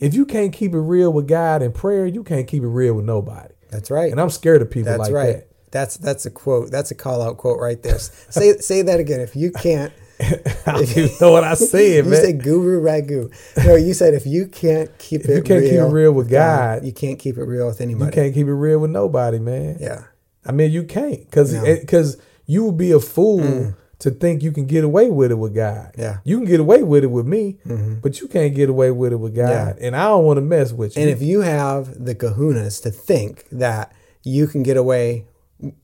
[0.00, 2.94] if you can't keep it real with God and prayer, you can't keep it real
[2.94, 3.54] with nobody.
[3.70, 4.10] That's right.
[4.10, 5.32] And I'm scared of people That's like right.
[5.36, 5.48] that.
[5.70, 6.70] That's that's a quote.
[6.70, 7.98] That's a call out quote right there.
[7.98, 9.20] say say that again.
[9.20, 12.12] If you can't, you know what I said, you man.
[12.12, 13.30] You say guru ragu.
[13.66, 16.30] No, you said if you can't keep it you can't keep it real, real with
[16.30, 18.06] God, you can't keep it real with anybody.
[18.06, 19.76] you can't keep it real with nobody, man.
[19.78, 20.04] Yeah.
[20.46, 21.62] I mean, you can't because No.
[21.62, 23.76] because you would be a fool mm.
[24.00, 25.92] To think you can get away with it with God.
[25.98, 26.18] Yeah.
[26.24, 27.96] you can get away with it with me, mm-hmm.
[28.00, 29.76] but you can't get away with it with God.
[29.78, 29.86] Yeah.
[29.86, 31.02] And I don't want to mess with you.
[31.02, 33.92] And if you have the kahunas to think that
[34.22, 35.26] you can get away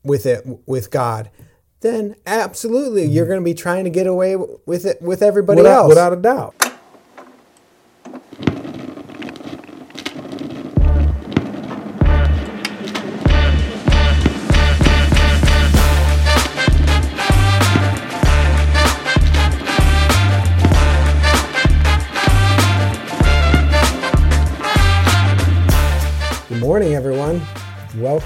[0.04, 1.30] with it with God,
[1.80, 3.12] then absolutely mm-hmm.
[3.12, 5.88] you're going to be trying to get away with it with everybody without, else.
[5.88, 6.54] without a doubt.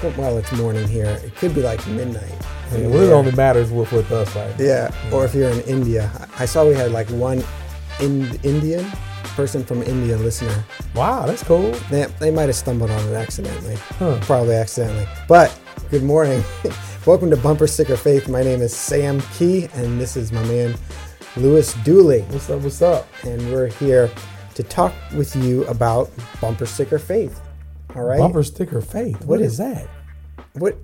[0.00, 0.22] Welcome.
[0.22, 1.06] Well, it's morning here.
[1.24, 2.30] It could be like midnight.
[2.70, 4.64] Yeah, well, it only matters with, with us right now.
[4.64, 6.08] Yeah, or if you're in India.
[6.36, 7.42] I I saw we had like one
[7.98, 8.86] in, Indian
[9.34, 10.64] person from India listener.
[10.94, 11.72] Wow, that's cool.
[11.90, 13.74] They, they might have stumbled on it accidentally.
[13.98, 14.20] Huh.
[14.22, 15.08] Probably accidentally.
[15.26, 15.58] But
[15.90, 16.44] good morning.
[17.04, 18.28] Welcome to Bumper Sticker Faith.
[18.28, 20.76] My name is Sam Key, and this is my man,
[21.36, 22.20] Louis Dooley.
[22.28, 22.60] What's up?
[22.60, 23.08] What's up?
[23.24, 24.08] And we're here
[24.54, 26.08] to talk with you about
[26.40, 27.40] Bumper Sticker Faith.
[27.94, 28.18] All right.
[28.18, 29.24] Bumper sticker faith.
[29.24, 29.88] what is, is- that?
[30.54, 30.76] What?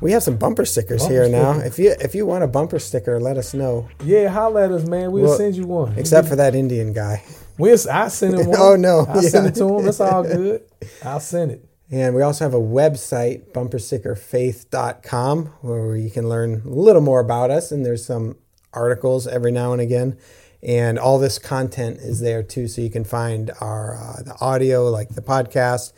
[0.00, 1.60] We have some bumper stickers Bumper here now.
[1.60, 3.88] If you if you want a bumper sticker, let us know.
[4.02, 5.12] Yeah, holla at us, man.
[5.12, 5.96] We'll Well, send you one.
[5.96, 7.22] Except for that Indian guy.
[7.56, 8.56] we'll, I send him one.
[8.58, 9.06] Oh, no.
[9.08, 9.50] I send Yeah.
[9.50, 9.84] it to him.
[9.84, 10.62] That's all good.
[11.04, 11.64] I'll send it.
[11.92, 17.50] And we also have a website, bumperstickerfaith.com, where you can learn a little more about
[17.50, 17.70] us.
[17.70, 18.36] And there's some
[18.72, 20.16] articles every now and again.
[20.62, 22.66] And all this content is there too.
[22.68, 25.92] So you can find our uh, the audio, like the podcast,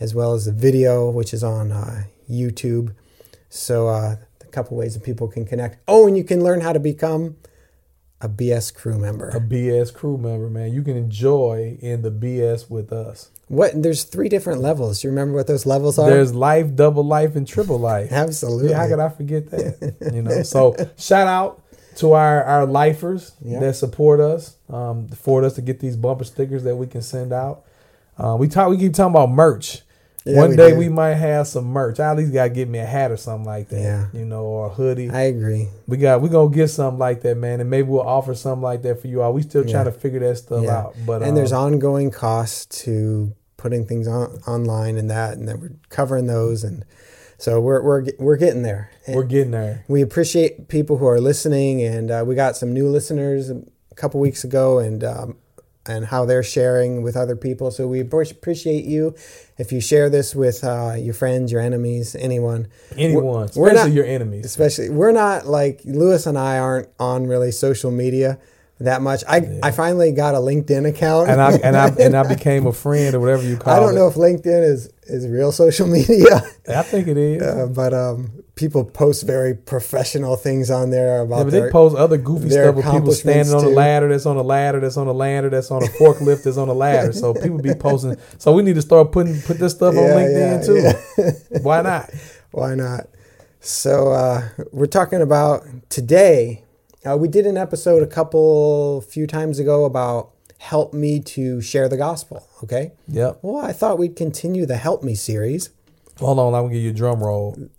[0.00, 2.94] as well as the video, which is on uh, YouTube.
[3.48, 5.78] So uh, a couple ways that people can connect.
[5.88, 7.36] Oh, and you can learn how to become
[8.20, 9.28] a BS crew member.
[9.28, 10.72] A BS crew member, man.
[10.72, 13.30] You can enjoy in the BS with us.
[13.46, 13.80] What?
[13.82, 15.02] There's three different levels.
[15.02, 16.10] You remember what those levels are?
[16.10, 18.08] There's life, double life, and triple life.
[18.12, 18.70] Absolutely.
[18.70, 19.96] Yeah, how could I forget that?
[20.12, 20.42] You know.
[20.42, 21.62] So shout out
[21.96, 23.60] to our our lifers Yeah.
[23.60, 27.32] that support us, um, afford us to get these bumper stickers that we can send
[27.32, 27.64] out.
[28.18, 28.68] Uh, we talk.
[28.68, 29.82] We keep talking about merch.
[30.28, 30.76] Yeah, One we day do.
[30.76, 31.98] we might have some merch.
[32.00, 33.80] I at least gotta get me a hat or something like that.
[33.80, 34.06] Yeah.
[34.12, 35.10] You know, or a hoodie.
[35.10, 35.68] I agree.
[35.86, 38.82] we got we gonna get something like that, man, and maybe we'll offer something like
[38.82, 39.32] that for you all.
[39.32, 40.76] We still trying to figure that stuff Yeah.
[40.78, 40.94] out.
[41.06, 45.60] But and there's um, ongoing costs to putting things on online and that, and then
[45.60, 46.84] we're covering those, and
[47.38, 48.90] so we're we're we're getting there.
[49.06, 49.84] And we're getting there.
[49.88, 53.62] we appreciate people who are listening, and uh, we got some new listeners a
[53.96, 55.36] couple weeks ago, and um,
[55.88, 57.70] and how they're sharing with other people.
[57.70, 59.14] So we appreciate you
[59.56, 62.68] if you share this with uh, your friends, your enemies, anyone.
[62.96, 64.44] Anyone, we're especially not- your enemies.
[64.44, 68.38] Especially, we're not like Louis and I aren't on really social media
[68.80, 69.24] that much.
[69.28, 72.72] I I finally got a LinkedIn account, And I and I and I became a
[72.72, 73.76] friend or whatever you call it.
[73.76, 77.42] I don't know if LinkedIn is is real social media, I think it is.
[77.42, 81.70] uh, but um, people post very professional things on there about Yeah, but their, they
[81.70, 84.96] post other goofy stuff with people standing on a ladder that's on a ladder that's
[84.96, 87.12] on a ladder that's on a forklift that's on a ladder.
[87.12, 88.16] So people be posting.
[88.38, 91.58] So we need to start putting put this stuff on LinkedIn yeah, too.
[91.62, 92.10] Why not?
[92.50, 93.08] Why not?
[93.60, 96.64] So uh, we're talking about today.
[97.08, 101.88] Uh, we did an episode a couple few times ago about help me to share
[101.88, 102.46] the gospel.
[102.62, 102.92] Okay.
[103.08, 103.38] Yep.
[103.42, 105.70] Well, I thought we'd continue the help me series
[106.20, 107.56] Hold on, I'm gonna give you a drum roll.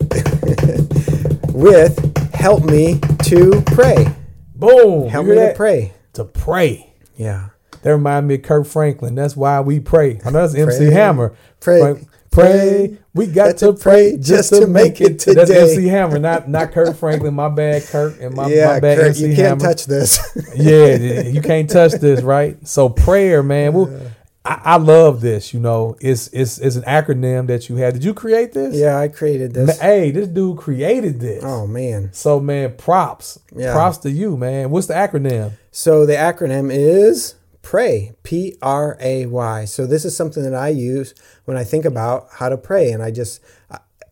[1.52, 4.06] with help me to pray.
[4.54, 5.08] Boom.
[5.08, 5.92] Help me hear to pray.
[6.14, 6.94] To pray.
[7.16, 7.50] Yeah.
[7.82, 9.14] That remind me of Kirk Franklin.
[9.14, 10.20] That's why we pray.
[10.24, 11.34] I know that's MC Hammer.
[11.60, 12.98] pray, Frank- pray.
[13.12, 15.26] We got to to pray just to make it.
[15.26, 15.72] it That's today.
[15.72, 17.34] MC Hammer, not not Kirk Franklin.
[17.34, 19.48] My bad, Kirk, and my, yeah, my bad, Kurt, MC you Hammer.
[19.48, 20.52] can't touch this.
[20.56, 22.56] yeah, you can't touch this, right?
[22.66, 23.72] So prayer, man.
[23.72, 24.12] Well,
[24.44, 25.52] I, I love this.
[25.52, 27.94] You know, it's it's it's an acronym that you had.
[27.94, 28.74] Did you create this?
[28.74, 29.78] yeah, I created this.
[29.80, 31.42] Hey, this dude created this.
[31.44, 32.10] Oh man.
[32.12, 33.40] So man, props.
[33.54, 33.72] Yeah.
[33.72, 34.70] Props to you, man.
[34.70, 35.52] What's the acronym?
[35.72, 38.12] So the acronym is pray.
[38.22, 39.64] P R A Y.
[39.64, 41.14] So this is something that I use
[41.44, 43.40] when I think about how to pray, and I just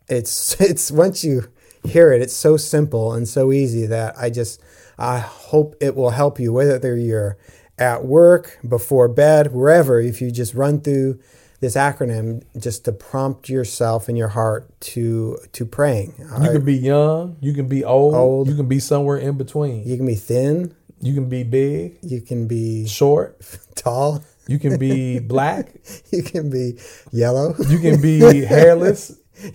[0.08, 1.50] it's it's once you
[1.84, 4.60] hear it, it's so simple and so easy that I just
[4.98, 7.38] I hope it will help you whether you're
[7.78, 10.00] at work, before bed, wherever.
[10.00, 11.20] If you just run through
[11.60, 16.14] this acronym just to prompt yourself and your heart to to praying.
[16.40, 18.48] You can be young, you can be old, Old.
[18.48, 19.86] you can be somewhere in between.
[19.86, 23.40] You can be thin, You can be big, you can be short,
[23.74, 24.22] tall.
[24.48, 25.68] You can be black.
[26.10, 26.78] You can be
[27.12, 27.54] yellow.
[27.68, 29.12] You can be hairless.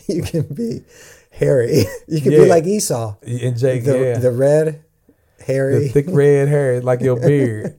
[0.08, 0.84] You can be
[1.32, 1.86] hairy.
[2.08, 2.44] You can Yeah.
[2.44, 3.16] be like Esau.
[3.24, 4.18] And Jake, The, yeah.
[4.20, 4.84] the red,
[5.46, 5.88] hairy.
[5.88, 7.76] the thick red hair like your beard.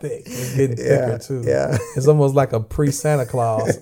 [0.00, 0.22] Thick.
[0.26, 1.44] It's getting yeah, thicker too.
[1.46, 1.78] yeah.
[1.96, 3.78] It's almost like a pre Santa Claus.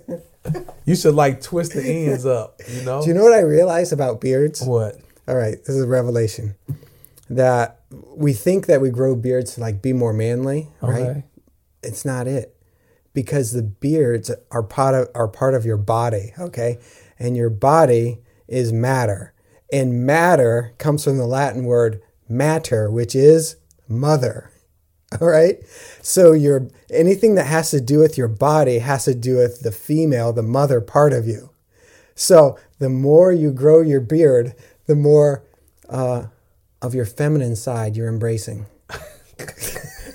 [0.85, 3.01] You should like twist the ends up, you know?
[3.03, 4.61] Do you know what I realized about beards?
[4.63, 4.97] what?
[5.27, 6.55] All right, this is a revelation.
[7.31, 11.03] That we think that we grow beards to like be more manly, right?
[11.03, 11.25] Okay.
[11.83, 12.55] It's not it.
[13.13, 16.79] Because the beards are part of are part of your body, okay?
[17.19, 19.35] And your body is matter.
[19.73, 23.57] And matter comes from the Latin word matter, which is
[23.89, 24.51] mother.
[25.21, 25.59] All right?
[26.03, 29.73] So your anything that has to do with your body has to do with the
[29.73, 31.51] female, the mother part of you.
[32.15, 34.55] So the more you grow your beard,
[34.87, 35.45] the more
[35.89, 36.27] uh,
[36.83, 38.67] of your feminine side you're embracing.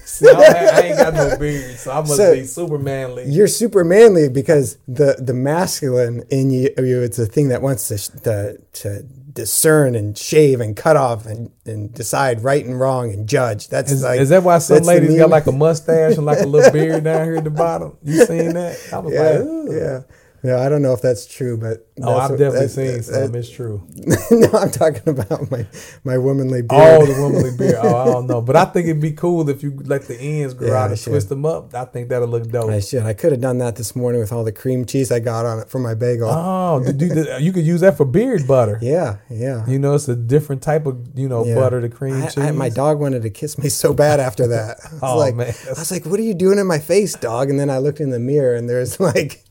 [0.06, 2.77] See, I, don't have- I ain't got no beard, so I must So- be super
[2.77, 3.25] manly.
[3.27, 7.98] You're super manly because the the masculine in you, it's a thing that wants to,
[8.21, 13.27] to to discern and shave and cut off and, and decide right and wrong and
[13.27, 13.68] judge.
[13.69, 16.45] That's Is, like is that why some ladies got like a mustache and like a
[16.45, 17.98] little beard down here at the bottom?
[18.04, 18.77] You seen that?
[18.94, 19.68] I was yeah like, Ugh.
[19.71, 20.00] yeah.
[20.45, 23.36] No, I don't know if that's true, but Oh, I've definitely that- seen that- some.
[23.36, 23.81] It's true.
[24.31, 25.66] no, I'm talking about my
[26.04, 26.81] my womanly beard.
[27.01, 27.78] Oh, the womanly beard.
[27.81, 30.54] Oh, I don't know, but I think it'd be cool if you let the ends
[30.54, 31.74] grow Yeah, out and twist them up.
[31.74, 32.69] I think that'll look dope.
[32.69, 33.04] I should.
[33.04, 35.60] I could have done that this morning with all the cream cheese I got on
[35.60, 36.30] it for my bagel.
[36.30, 38.80] Oh, you, you could use that for beard butter.
[38.81, 39.66] Yeah, yeah.
[39.66, 41.56] You know, it's a different type of you know Yeah.
[41.56, 42.38] butter to cream I- cheese.
[42.39, 44.78] I- my dog wanted to kiss me so bad after that.
[44.92, 45.54] I was Oh, like, man.
[45.68, 48.01] I was like, "What are you doing in my face, dog?" And then I looked
[48.01, 49.44] in the mirror, and there's like,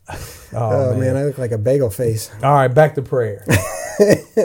[0.55, 1.01] Oh, oh, man.
[1.01, 1.17] man.
[1.17, 2.31] I look like a bagel face.
[2.43, 3.45] All right, back to prayer.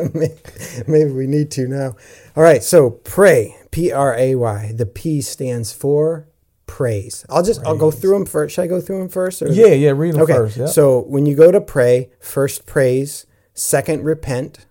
[0.88, 1.96] Maybe we need to now.
[2.36, 4.72] All right, so pray, P R A Y.
[4.76, 6.28] The P stands for
[6.66, 7.26] praise.
[7.30, 8.56] I'll just I'll go through them first.
[8.56, 9.42] Should I go through them first?
[9.42, 9.92] Or yeah, yeah.
[9.92, 10.34] Read them Okay.
[10.34, 10.58] first.
[10.58, 10.66] Yeah.
[10.68, 14.66] So when you go to pray, first praise, second repent,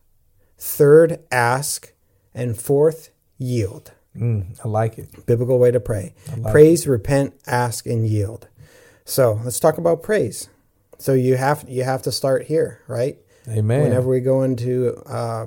[0.58, 1.92] third ask,
[2.34, 3.92] and fourth yield.
[4.16, 5.26] Mm, I like it.
[5.26, 6.14] Biblical way to pray.
[6.38, 8.48] like praise, repent, ask, and yield.
[9.04, 10.48] So let's talk about praise.
[10.98, 13.19] So you have you have to start here, right?
[13.48, 13.82] Amen.
[13.82, 15.46] Whenever we go into uh,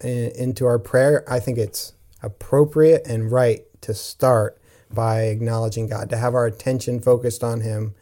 [0.00, 1.92] in- into our prayer, I think it's
[2.22, 4.60] appropriate and right to start
[4.92, 7.94] by acknowledging God, to have our attention focused on Him,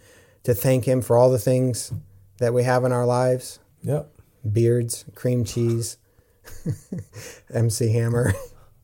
[0.43, 1.93] to thank Him for all the things
[2.39, 4.11] that we have in our lives Yep.
[4.51, 5.99] beards, cream cheese,
[7.55, 8.35] MC Hammer,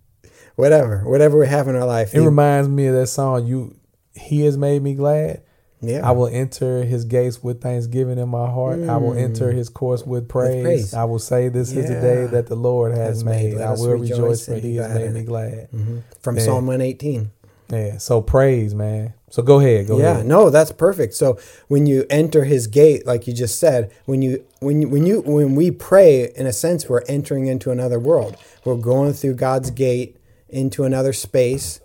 [0.56, 2.14] whatever, whatever we have in our life.
[2.14, 3.46] It reminds me of that song.
[3.46, 3.76] You,
[4.14, 5.42] He has made me glad.
[5.80, 8.80] Yeah, I will enter His gates with thanksgiving in my heart.
[8.80, 10.62] I will enter His courts with praise.
[10.62, 10.94] praise.
[10.94, 13.58] I will say, "This is the day that the Lord has, Has made.
[13.58, 16.02] I will rejoice for and be He has glad made me it." glad." Mhm.
[16.20, 16.42] from Yeah.
[16.42, 17.30] Psalm 118.
[17.70, 17.98] Yeah.
[17.98, 19.14] So praise, man.
[19.30, 19.86] So go ahead.
[19.86, 20.04] Go ahead.
[20.04, 20.26] yeah, ahead.
[20.26, 21.14] no, that's perfect.
[21.14, 21.38] So
[21.68, 25.20] when you enter His gate, like you just said, when you when you, when you
[25.20, 28.36] when we pray, in a sense, we're entering into another world.
[28.64, 30.16] We're going through God's gate
[30.48, 31.80] into another space.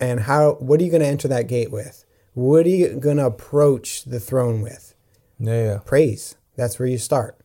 [0.00, 0.56] And how?
[0.58, 2.04] What are you going to enter that gate with?
[2.38, 4.94] What are you going to approach the throne with?
[5.40, 5.80] Yeah.
[5.84, 6.36] praise.
[6.56, 7.36] That's where you start.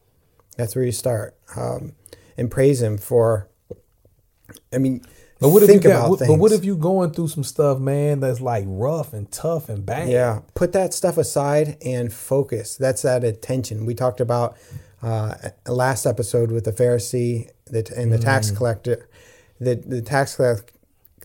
[0.56, 1.36] That's where you start.
[1.56, 1.94] Um,
[2.38, 3.50] and praise Him for.
[4.72, 5.02] I mean,
[5.40, 5.90] But what if you got?
[5.90, 6.30] about what- things.
[6.32, 8.20] But what if you going through some stuff, man?
[8.20, 10.10] That's like rough and tough and bad.
[10.10, 12.76] Yeah, put that stuff aside and focus.
[12.78, 13.86] That's that attention.
[13.88, 14.56] We talked about
[15.02, 15.34] uh,
[15.68, 18.58] last episode with the Pharisee that and the tax Mm.
[18.58, 19.10] collector.
[19.60, 20.36] The the tax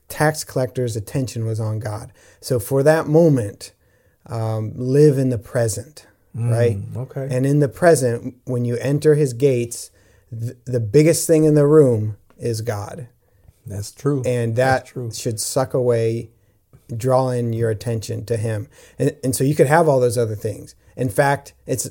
[0.08, 2.12] tax collector's attention was on God.
[2.40, 3.72] So for that moment,
[4.26, 6.76] um, live in the present, right?
[6.78, 7.28] Mm, Okay.
[7.30, 9.90] And in the present, when you enter His gates,
[10.30, 13.08] th- the biggest thing in the room is God,
[13.66, 14.22] That's true.
[14.24, 15.10] and that true.
[15.12, 16.30] should suck away
[16.96, 18.66] draw in your attention to him
[18.98, 21.90] and, and so you could have all those other things in fact it's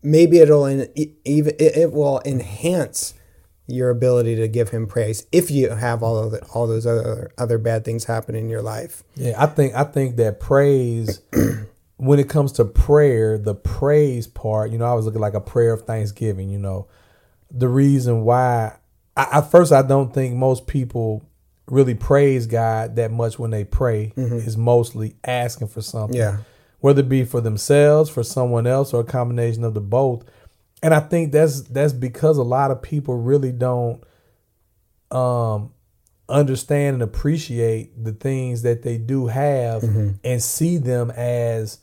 [0.00, 0.88] maybe it'll in,
[1.24, 3.14] even it, it will enhance
[3.72, 7.32] your ability to give him praise if you have all of the, all those other
[7.38, 11.20] other bad things happen in your life Yeah, I think I think that praise
[12.02, 15.40] when it comes to prayer, the praise part, you know, I was looking like a
[15.40, 16.88] prayer of thanksgiving, you know.
[17.48, 18.76] The reason why
[19.16, 21.24] I, at first I don't think most people
[21.68, 24.34] really praise God that much when they pray mm-hmm.
[24.34, 26.16] is mostly asking for something.
[26.16, 26.38] yeah
[26.80, 30.24] Whether it be for themselves, for someone else, or a combination of the both.
[30.82, 34.02] And I think that's that's because a lot of people really don't
[35.10, 35.72] um
[36.28, 41.78] understand and appreciate the things that they do have and see them as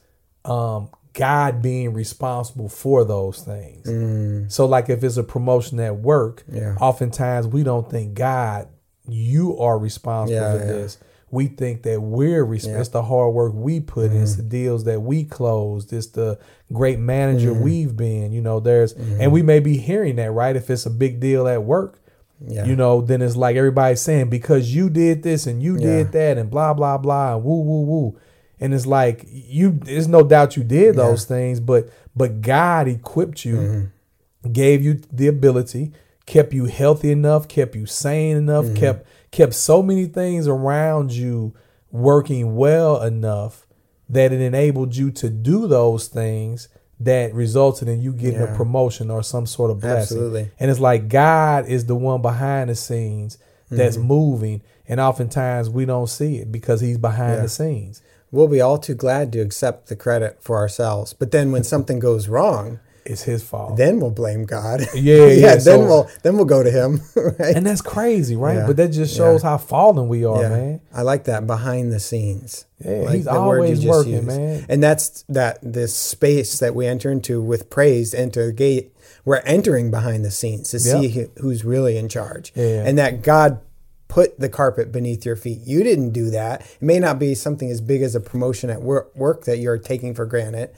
[0.46, 4.54] um God being responsible for those things.
[4.54, 6.76] So like if it's a promotion at work, Yeah.
[6.80, 8.68] oftentimes we don't think God,
[9.08, 10.72] you are responsible Yeah, for yeah.
[10.72, 10.98] this.
[11.32, 12.80] we think that we're responsible.
[12.82, 16.40] It's the hard work we put in, it's the deals that we closed, it's the
[16.72, 18.32] great manager we've been.
[18.32, 21.48] You know, there's and we may be hearing that right if it's a big deal
[21.48, 22.00] at work.
[22.42, 22.66] Yeah.
[22.66, 25.86] You know, then it's like everybody's saying because you did this and you Yeah.
[25.86, 28.18] did that and blah blah blah and woo woo woo.
[28.62, 33.44] And it's like you there's no doubt you did those things, but but God equipped
[33.46, 34.52] you, Mm-hmm.
[34.54, 35.92] gave you the ability,
[36.26, 38.76] kept you healthy enough, kept you sane enough, Mm-hmm.
[38.76, 41.54] kept kept so many things around you
[41.92, 43.66] working well enough
[44.10, 46.68] that it enabled you to do those things
[47.00, 50.18] that resulted in you getting a promotion or some sort of blessing.
[50.18, 50.52] Absolutely.
[50.60, 53.38] And it's like God is the one behind the scenes
[53.70, 54.08] that's Mm-hmm.
[54.08, 54.62] moving.
[54.88, 57.42] And oftentimes we don't see it because he's behind Yeah.
[57.44, 58.02] the scenes.
[58.32, 61.14] We'll be all too glad to accept the credit for ourselves.
[61.14, 63.76] But then when something goes wrong, It's his fault.
[63.78, 64.82] then we'll blame God.
[64.96, 67.02] Yeah, yeah, then so- we'll then we'll go to him.
[67.16, 67.56] Right?
[67.56, 68.58] and that's crazy, right?
[68.58, 68.68] Yeah.
[68.68, 70.50] But that just shows how fallen we are, yeah.
[70.50, 70.82] man.
[70.94, 72.66] I like that behind the scenes.
[72.84, 74.28] Yeah, Like he's the word you always working, used.
[74.28, 74.66] man.
[74.70, 78.94] And that's that this space that we enter into with praise enter the gate.
[79.26, 82.52] We're entering behind the scenes to see who's really in charge.
[82.56, 82.84] Yeah.
[82.86, 83.60] And that God
[84.08, 85.60] put the carpet beneath your feet.
[85.66, 86.62] You didn't do that.
[86.62, 89.78] It may not be something as big as a promotion at work, work that you're
[89.78, 90.72] taking for granted,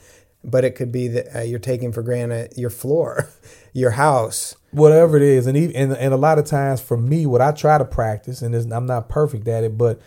[0.44, 3.28] but it could be that uh, you're taking for granted your floor,
[3.72, 4.56] your house.
[4.70, 7.52] whatever it is, and even and, and a lot of times for me, what I
[7.52, 10.00] try to practice, and I'm not perfect at it, but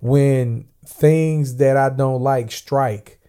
[0.00, 3.20] when things that I don't like strike,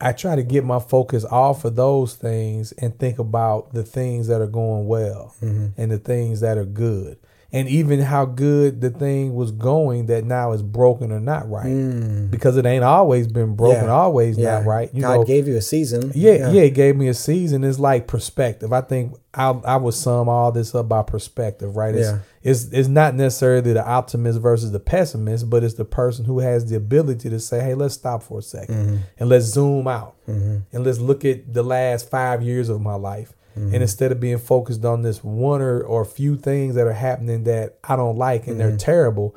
[0.00, 4.26] I try to get my focus off of those things and think about the things
[4.26, 7.18] that are going well and the things that are good.
[7.54, 12.30] And even how good the thing was going that now is broken or not right.
[12.30, 13.90] Because it ain't always been broken, Yeah.
[13.92, 14.88] always not right.
[14.94, 16.12] You God know, gave you a season.
[16.14, 17.62] yeah, yeah, it gave me a season.
[17.62, 18.72] It's like perspective.
[18.72, 21.94] I think I I would sum all this up by perspective, right?
[21.94, 22.18] It's, Yeah.
[22.42, 26.64] it's it's not necessarily the optimist versus the pessimist, but it's the person who has
[26.70, 28.96] the ability to say, "Hey, let's stop for a 2nd Mm-hmm.
[29.18, 33.34] and let's zoom out and let's look at the last five years of my life."
[33.56, 33.74] Mm-hmm.
[33.74, 37.44] And instead of being focused on this one or, or few things that are happening
[37.44, 38.68] that I don't like and Mm-hmm.
[38.68, 39.36] they're terrible,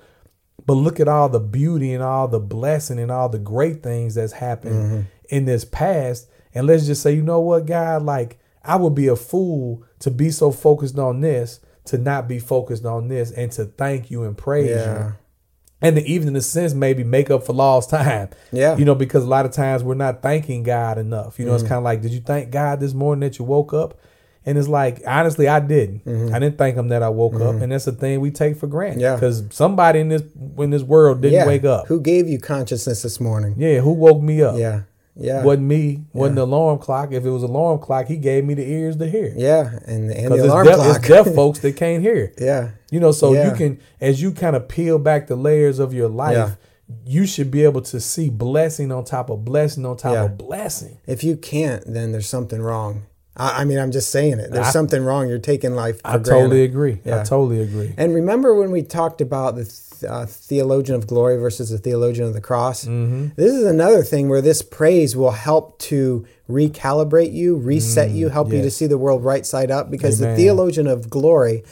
[0.66, 4.16] but look at all the beauty and all the blessing and all the great things
[4.16, 5.02] that's happened Mm-hmm.
[5.30, 6.30] in this past.
[6.54, 10.10] And let's just say, you know what, God, like I would be a fool to
[10.12, 14.24] be so focused on this, to not be focused on this, and to thank you
[14.24, 15.08] and praise Yeah.
[15.08, 15.14] you.
[15.82, 18.30] And to even in a sense, maybe make up for lost time.
[18.52, 18.78] Yeah.
[18.78, 21.38] You know, because a lot of times we're not thanking God enough.
[21.38, 21.60] You know, Mm-hmm.
[21.62, 24.00] it's kind of like, did you thank God this morning that you woke up?
[24.48, 26.06] And it's like, honestly, I didn't.
[26.06, 26.34] Mm-hmm.
[26.36, 28.68] I didn't thank him that I woke up, and that's a thing we take for
[28.68, 29.02] granted.
[29.02, 29.16] Yeah.
[29.16, 30.22] Because somebody in this
[30.60, 31.48] in this world didn't Yeah.
[31.48, 31.88] wake up.
[31.88, 33.56] Who gave you consciousness this morning?
[33.58, 34.58] yeah, who woke me up?
[34.60, 34.82] Yeah.
[35.18, 35.44] Yeah.
[35.44, 36.04] Wasn't me.
[36.14, 37.12] Wasn't the alarm clock.
[37.14, 39.34] If it was alarm clock, he gave me the ears to hear.
[39.36, 39.80] Yeah.
[39.86, 40.96] And, and the alarm deaf, clock.
[40.98, 42.34] it's deaf folks that can't hear.
[42.40, 42.72] yeah.
[42.92, 43.50] You know, so Yeah.
[43.52, 46.52] you can, as you kind of peel back the layers of your life, Yeah.
[47.06, 50.26] you should be able to see blessing on top of blessing on top Yeah.
[50.26, 50.98] of blessing.
[51.08, 53.04] If you can't, then there's something wrong.
[53.38, 54.52] I, I mean, I'm just saying it.
[54.52, 55.28] There's I- something wrong.
[55.28, 56.30] You're taking life I granted.
[56.32, 57.00] totally agree.
[57.06, 57.24] I Yeah.
[57.24, 57.94] totally agree.
[57.98, 62.28] And remember when we talked about the th- uh, theologian of glory versus the theologian
[62.28, 62.86] of the cross?
[62.86, 63.30] Mm-hmm.
[63.36, 68.52] This is another thing where this praise will help to recalibrate you, reset you, help
[68.52, 69.90] you to Mm, see the world right side up.
[69.90, 70.36] Because Amen.
[70.36, 71.64] the theologian of glory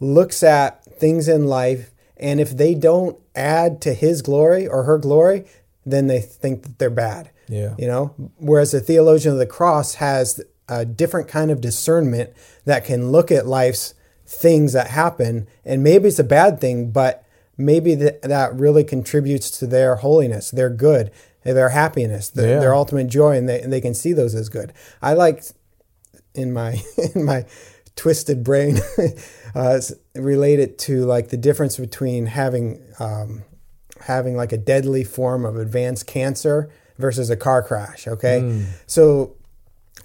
[0.00, 4.98] looks at things in life, and if they don't add to his glory or her
[4.98, 5.44] glory,
[5.86, 7.30] then they think that they're bad.
[7.48, 7.74] Yeah.
[7.78, 12.30] You know, whereas the theologian of the cross has a different kind of discernment
[12.66, 13.94] that can look at life's
[14.26, 17.24] things that happen, and maybe it's a bad thing, but
[17.58, 21.10] maybe that that really contributes to their holiness, their good,
[21.44, 22.60] their happiness, their, Yeah.
[22.60, 24.72] their ultimate joy, and they, and they can see those as good.
[25.02, 25.42] I like
[26.34, 26.80] in my
[27.14, 27.44] in my
[27.96, 28.78] twisted brain
[29.56, 33.42] uh, s- relate it to like the difference between having um,
[34.02, 38.06] having like a deadly form of advanced cancer versus a car crash.
[38.06, 39.34] Okay, so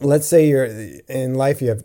[0.01, 0.65] let's say you're
[1.07, 1.83] in life you have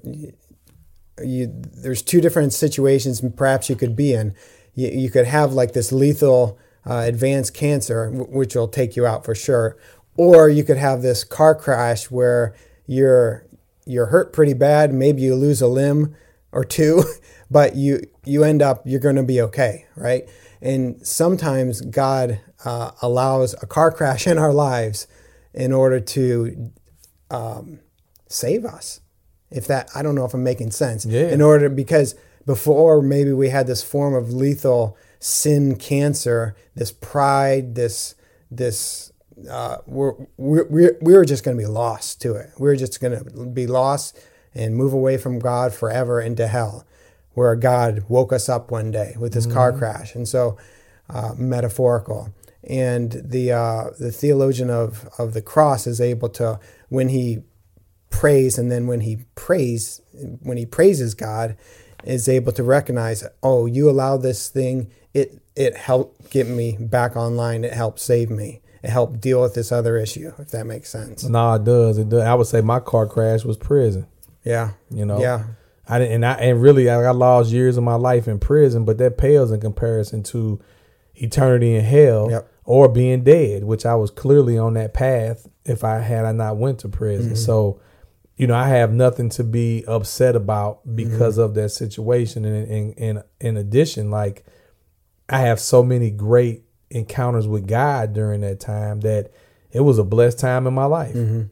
[1.22, 4.34] you there's two different situations perhaps you could be in
[4.78, 6.56] you, you could have like this lethal
[6.88, 9.76] uh, advanced cancer which will take you out for sure.
[10.16, 12.54] Or you could have this car crash where
[12.86, 13.44] you're
[13.84, 16.14] you're hurt pretty bad maybe you lose a limb
[16.52, 17.02] or two
[17.50, 20.28] but you you end up you're going to be okay right?
[20.62, 25.08] And sometimes god uh, allows a car crash in our lives
[25.52, 26.70] in order to
[27.30, 27.80] um,
[28.28, 29.00] save us
[29.50, 31.04] if that i don't know if i'm making sense.
[31.04, 31.28] Yeah.
[31.28, 32.14] in order because
[32.48, 38.14] before maybe we had this form of lethal sin cancer this pride this
[38.50, 39.12] this
[39.50, 42.50] uh, we're, we're, we're, we were just going to be lost to it.
[42.58, 44.18] We are just going to be lost
[44.54, 46.86] and move away from god forever into hell
[47.34, 50.14] where god woke us up one day with this car crash.
[50.14, 50.56] And so
[51.10, 52.32] uh, metaphorical.
[52.64, 57.40] And the uh, the theologian of of the cross is able to when he
[58.10, 60.00] prays and then when he prays
[60.40, 61.56] when he praises God
[62.04, 67.16] is able to recognize oh you allow this thing it it helped get me back
[67.16, 70.88] online it helped save me it helped deal with this other issue if that makes
[70.88, 71.98] sense No, it does.
[71.98, 72.22] It does.
[72.22, 74.06] I would say my car crash was prison.
[74.44, 75.20] yeah You know.
[75.20, 75.44] yeah
[75.90, 78.98] I didn't, and I and really I, lost years of my life in prison, but
[78.98, 80.60] that pales in comparison to
[81.14, 82.52] eternity in hell Yep.
[82.64, 86.58] or being dead, which I was clearly on that path if I had I not
[86.58, 87.28] went to prison.
[87.28, 87.36] Mm-hmm.
[87.36, 87.80] So,
[88.38, 90.94] you know, I have nothing to be upset about mm-hmm.
[90.96, 92.44] because of that situation.
[92.44, 94.44] And in in in addition, like
[95.28, 99.30] I have so many great encounters with God during that time that
[99.72, 101.14] it was a blessed time in my life.
[101.14, 101.42] Mm-hmm.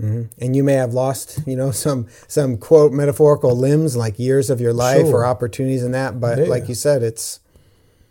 [0.00, 0.22] Mm-hmm.
[0.44, 4.60] and you may have lost you know some some quote metaphorical limbs like years of
[4.60, 5.20] your life Sure.
[5.20, 6.44] or opportunities and that but Yeah.
[6.44, 7.40] like you said it's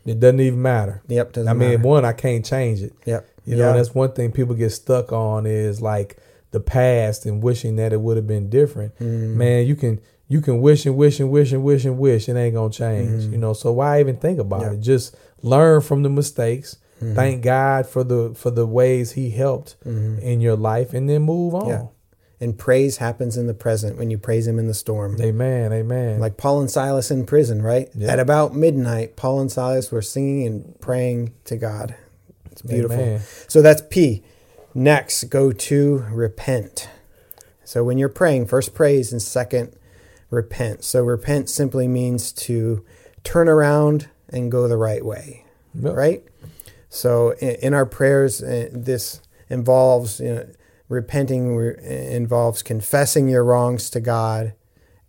[0.03, 1.03] It doesn't even matter.
[1.07, 1.83] yep doesn't I mean, matter.
[1.83, 2.93] one, I can't change it.
[3.05, 6.17] yep You know, that's one thing people get stuck on is like
[6.55, 8.95] the past and wishing that it would have been different.
[8.95, 9.37] Mm-hmm.
[9.37, 12.37] Man, you can you can wish and wish and wish and wish and wish it
[12.37, 13.25] ain't gonna change.
[13.25, 14.61] You know, so why even think about.
[14.61, 14.71] Yeah.
[14.71, 14.79] it?
[14.79, 16.77] Just learn from the mistakes.
[17.01, 17.13] Mm-hmm.
[17.13, 21.53] Thank God for the for the ways He helped in your life, and then move
[21.53, 21.67] on.
[21.67, 21.87] Yeah.
[22.39, 25.73] and praise happens in the present when you praise him in the storm Amen.
[25.73, 26.19] Amen.
[26.21, 27.89] like Paul and Silas in prison, right?
[27.93, 28.11] Yeah.
[28.13, 31.95] At about midnight, Paul and Silas were singing and praying to God.
[32.51, 32.97] It's beautiful.
[32.97, 33.21] Amen.
[33.49, 34.23] So that's P.
[34.75, 36.89] Next, go to repent.
[37.63, 39.73] So when you're praying, first praise and second
[40.29, 40.83] repent.
[40.83, 42.83] So repent simply means to
[43.23, 45.93] turn around and go the right way, Yep.
[45.95, 46.23] right?
[46.89, 50.47] So in, our prayers, uh, this involves you know,
[50.89, 54.53] repenting re- involves confessing your wrongs to God,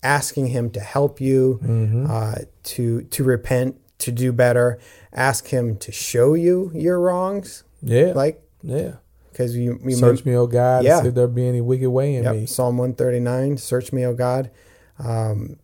[0.02, 2.06] asking Him to help you Mm-hmm.
[2.08, 4.78] uh, to to repent, to do better.
[5.12, 8.12] Ask Him to show you your wrongs, Yeah.
[8.14, 8.94] like yeah.
[9.36, 11.04] Because you, you Search me, O God, Yeah.
[11.04, 12.46] if there be any wicked way in Yep, me.
[12.46, 14.50] Psalm 139, search me, O God.
[14.98, 15.56] Um,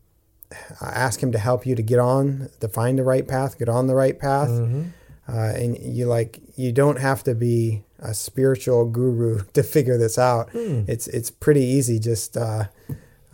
[0.82, 3.86] ask him to help you to get on, to find the right path, get on
[3.86, 4.50] the right path.
[4.50, 4.82] Mm-hmm.
[5.26, 10.18] Uh, and you like, you don't have to be a spiritual guru to figure this
[10.18, 10.50] out.
[10.50, 10.82] Hmm.
[10.86, 11.98] It's, it's pretty easy.
[11.98, 12.64] Just, uh,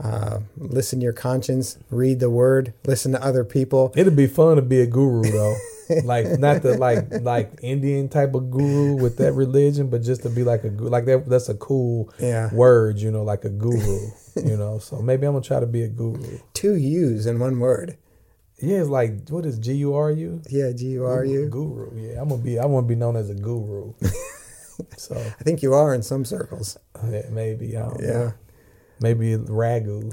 [0.00, 3.92] uh, listen to your conscience, read the word, listen to other people.
[3.96, 5.56] It'd be fun to be a guru though.
[6.04, 10.28] like not the like like Indian type of guru with that religion, but just to
[10.30, 12.52] be like a like that that's a cool Yeah.
[12.54, 14.10] word, you know, like a guru.
[14.36, 14.78] you know.
[14.78, 16.38] So maybe I'm gonna try to be a guru.
[16.52, 17.96] Two U's in one word.
[18.60, 20.42] Yeah, it's like what is G U R U?
[20.50, 20.72] Yeah.
[20.72, 21.48] G U R U.
[21.48, 21.90] Guru.
[21.96, 23.94] Yeah, I'm gonna be I wanna be known as a guru.
[24.96, 26.76] so I think you are in some circles.
[27.10, 28.32] yeah, maybe I don't know.
[29.00, 30.12] Maybe ragu.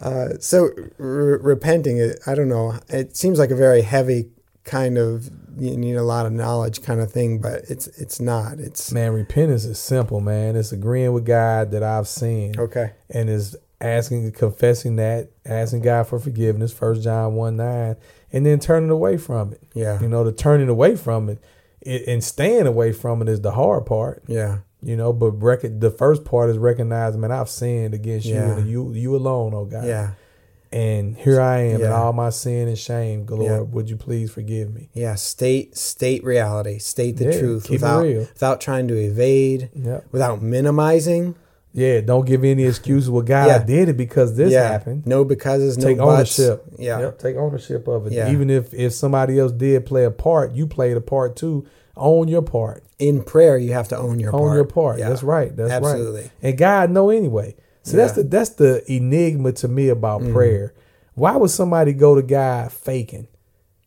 [0.00, 2.78] Uh, so re- repenting, I don't know.
[2.88, 4.30] It seems like a very heavy
[4.64, 8.60] kind of you need a lot of knowledge kind of thing, but it's it's not.
[8.60, 10.54] It's Man, repentance is simple, man.
[10.54, 12.58] It's agreeing with God that I've sinned.
[12.58, 12.92] okay.
[13.10, 17.96] and is asking, confessing that, asking God for forgiveness, First John one nine,
[18.32, 19.62] and then turning away from it.
[19.74, 20.00] Yeah.
[20.00, 21.42] You know, the turning away from it,
[21.80, 24.22] it and staying away from it is the hard part.
[24.28, 24.58] Yeah.
[24.82, 28.68] You know, but rec- the first part is recognizing, man, I've sinned against you and
[28.68, 29.84] you, you alone, oh God.
[29.84, 30.10] Yeah.
[30.70, 31.94] And here I am in Yeah.
[32.00, 33.26] all my sin and shame.
[33.28, 33.60] Lord, Yeah.
[33.60, 34.90] would you please forgive me?
[34.92, 35.14] Yeah.
[35.16, 36.78] State state reality.
[36.78, 39.70] State the Yeah, truth without without trying to evade,
[40.12, 41.34] without minimizing.
[41.72, 42.00] Yeah.
[42.02, 43.08] Don't give any excuses.
[43.10, 43.56] Well, God, Yeah.
[43.56, 44.68] I did it because this yeah.
[44.68, 45.06] happened.
[45.06, 46.38] No because it's no take buts.
[46.38, 46.64] ownership.
[46.78, 47.00] Yeah.
[47.00, 48.12] Yep, take ownership of it.
[48.12, 48.30] Yeah.
[48.30, 51.64] Even if if somebody else did play a part, you played a part too.
[51.98, 52.84] Own your part.
[52.98, 54.54] In prayer, you have to own your Own part.
[54.56, 54.98] your part.
[54.98, 55.08] Yeah.
[55.08, 55.54] That's right.
[55.56, 56.22] That's Absolutely.
[56.22, 56.30] right.
[56.42, 57.54] And God know anyway.
[57.82, 60.32] So that's the that's the enigma to me about Mm-hmm.
[60.34, 60.74] prayer.
[61.14, 63.28] Why would somebody go to God faking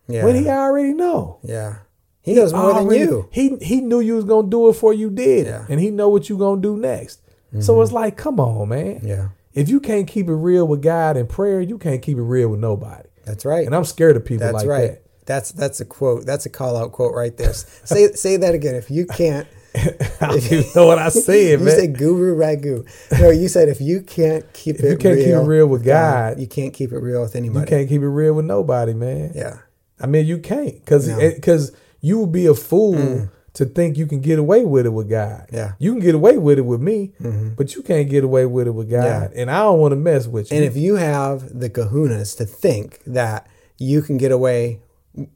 [0.08, 0.26] Yeah.
[0.26, 1.38] when He already know?
[1.44, 1.78] yeah.
[2.24, 3.28] He knows more than you.
[3.32, 5.60] He He knew you was gonna do it before you did, Yeah.
[5.60, 5.72] Mm-hmm.
[5.72, 7.22] and He know what you gonna do next.
[7.60, 9.02] So it's like, come on, man.
[9.04, 9.28] Yeah.
[9.54, 12.48] If you can't keep it real with God in prayer, you can't keep it real
[12.48, 13.10] with nobody.
[13.26, 13.66] That's right.
[13.66, 14.88] And I'm scared of people That's like right.
[14.92, 15.04] that.
[15.26, 16.26] That's that's a quote.
[16.26, 17.54] That's a call out quote right there.
[17.54, 18.76] say say that again.
[18.76, 21.76] If you can't, I don't know what I said, you man.
[21.76, 22.86] said guru ragu.
[23.20, 25.84] No, you said if you can't keep If it, you can't keep it real with
[25.86, 27.60] God, you can't keep it real with anybody.
[27.62, 29.32] you can't keep it real with nobody, man.
[29.36, 29.60] Yeah,
[30.00, 31.18] I mean, you can't because No.
[31.18, 31.36] Mm.
[31.36, 35.10] because you would be a fool to think you can get away with it with
[35.10, 35.46] God.
[35.52, 35.74] Yeah.
[35.78, 37.12] you can get away with it with me,
[37.56, 39.04] but you can't get away with it with God.
[39.34, 39.42] Yeah.
[39.42, 40.58] And I don't want to mess with you.
[40.58, 43.46] and if you have the kahunas to think that
[43.78, 44.80] you can get away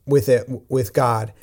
[0.05, 1.33] with it with God,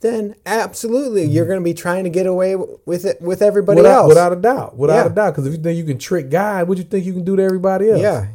[0.00, 3.84] then absolutely you're going to be trying to get away with it with everybody Mm-hmm.
[3.84, 4.08] without, else.
[4.08, 5.12] without a doubt, without Yeah.
[5.12, 7.24] a doubt, because if you think you can trick God, what you think you can
[7.24, 8.00] do to everybody else?
[8.02, 8.26] yeah,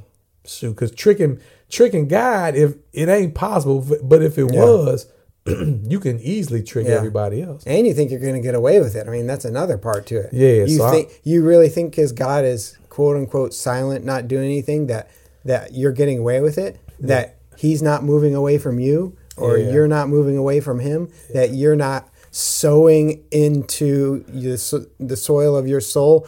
[0.46, 1.40] shoot, because tricking
[1.70, 4.62] tricking God, if it ain't possible, but if it Yeah.
[4.64, 5.08] was,
[5.46, 6.96] you can easily trick Yeah.
[6.96, 7.64] everybody else.
[7.66, 9.06] and you think you're going to get away with it.
[9.08, 10.30] I mean, that's another part to it.
[10.32, 14.28] Yeah, you so I- think you really think because God is quote unquote silent, not
[14.30, 15.10] doing anything, that
[15.44, 19.72] that you're getting away with it, that He's not moving away from you, or Yeah.
[19.72, 25.68] you're not moving away from Him, that you're not sowing into the the soil of
[25.68, 26.28] your soul,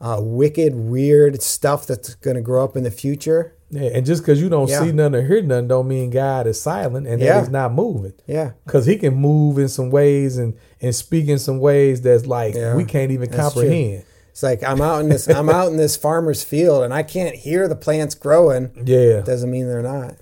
[0.00, 3.52] uh, wicked, weird stuff that's going to grow up in the future.
[3.70, 4.80] Yeah, and just because you don't Yeah.
[4.84, 7.34] see nothing or hear nothing, don't mean God is silent and Yeah.
[7.34, 8.12] that He's not moving.
[8.26, 12.26] Yeah, Because He can move in some ways and and speak in some ways that's
[12.26, 13.62] like Yeah, we can't even that's true.
[13.62, 14.02] comprehend.
[14.30, 17.34] it's like I'm out in this I'm out in this farmer's field and I can't
[17.34, 18.70] hear the plants growing.
[18.84, 20.16] Yeah, Doesn't mean they're not.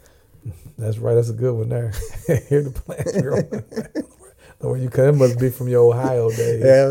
[0.79, 1.15] That's right.
[1.15, 1.93] That's a good one there.
[2.49, 4.09] hear the plants growing.
[4.59, 6.63] Where you come, it must be from your Ohio days.
[6.65, 6.87] Yeah,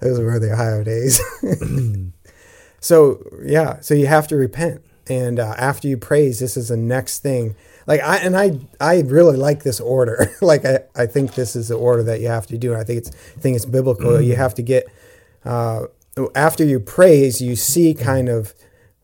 [0.00, 1.20] those were the Ohio days.
[2.80, 6.76] so yeah, so you have to repent, and uh, after you praise, this is the
[6.76, 7.54] next thing.
[7.86, 10.32] Like I and I, I really like this order.
[10.40, 12.74] like I, I think this is the order that you have to do.
[12.74, 14.20] I think it's, I think it's biblical.
[14.20, 14.88] you have to get
[15.44, 15.86] uh,
[16.34, 18.54] after you praise, you see kind of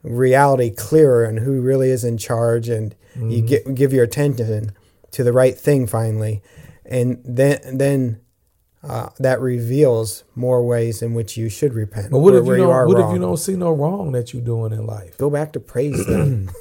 [0.03, 4.73] reality clearer and who really is in charge, and you get give your attention
[5.13, 6.43] to the right thing finally,
[6.85, 8.21] and then then
[8.83, 12.11] uh, that reveals more ways in which you should repent.
[12.11, 14.43] But what where- if you are what if you don't see no wrong that you're
[14.43, 15.17] doing in life?
[15.19, 16.51] Go back to praise then.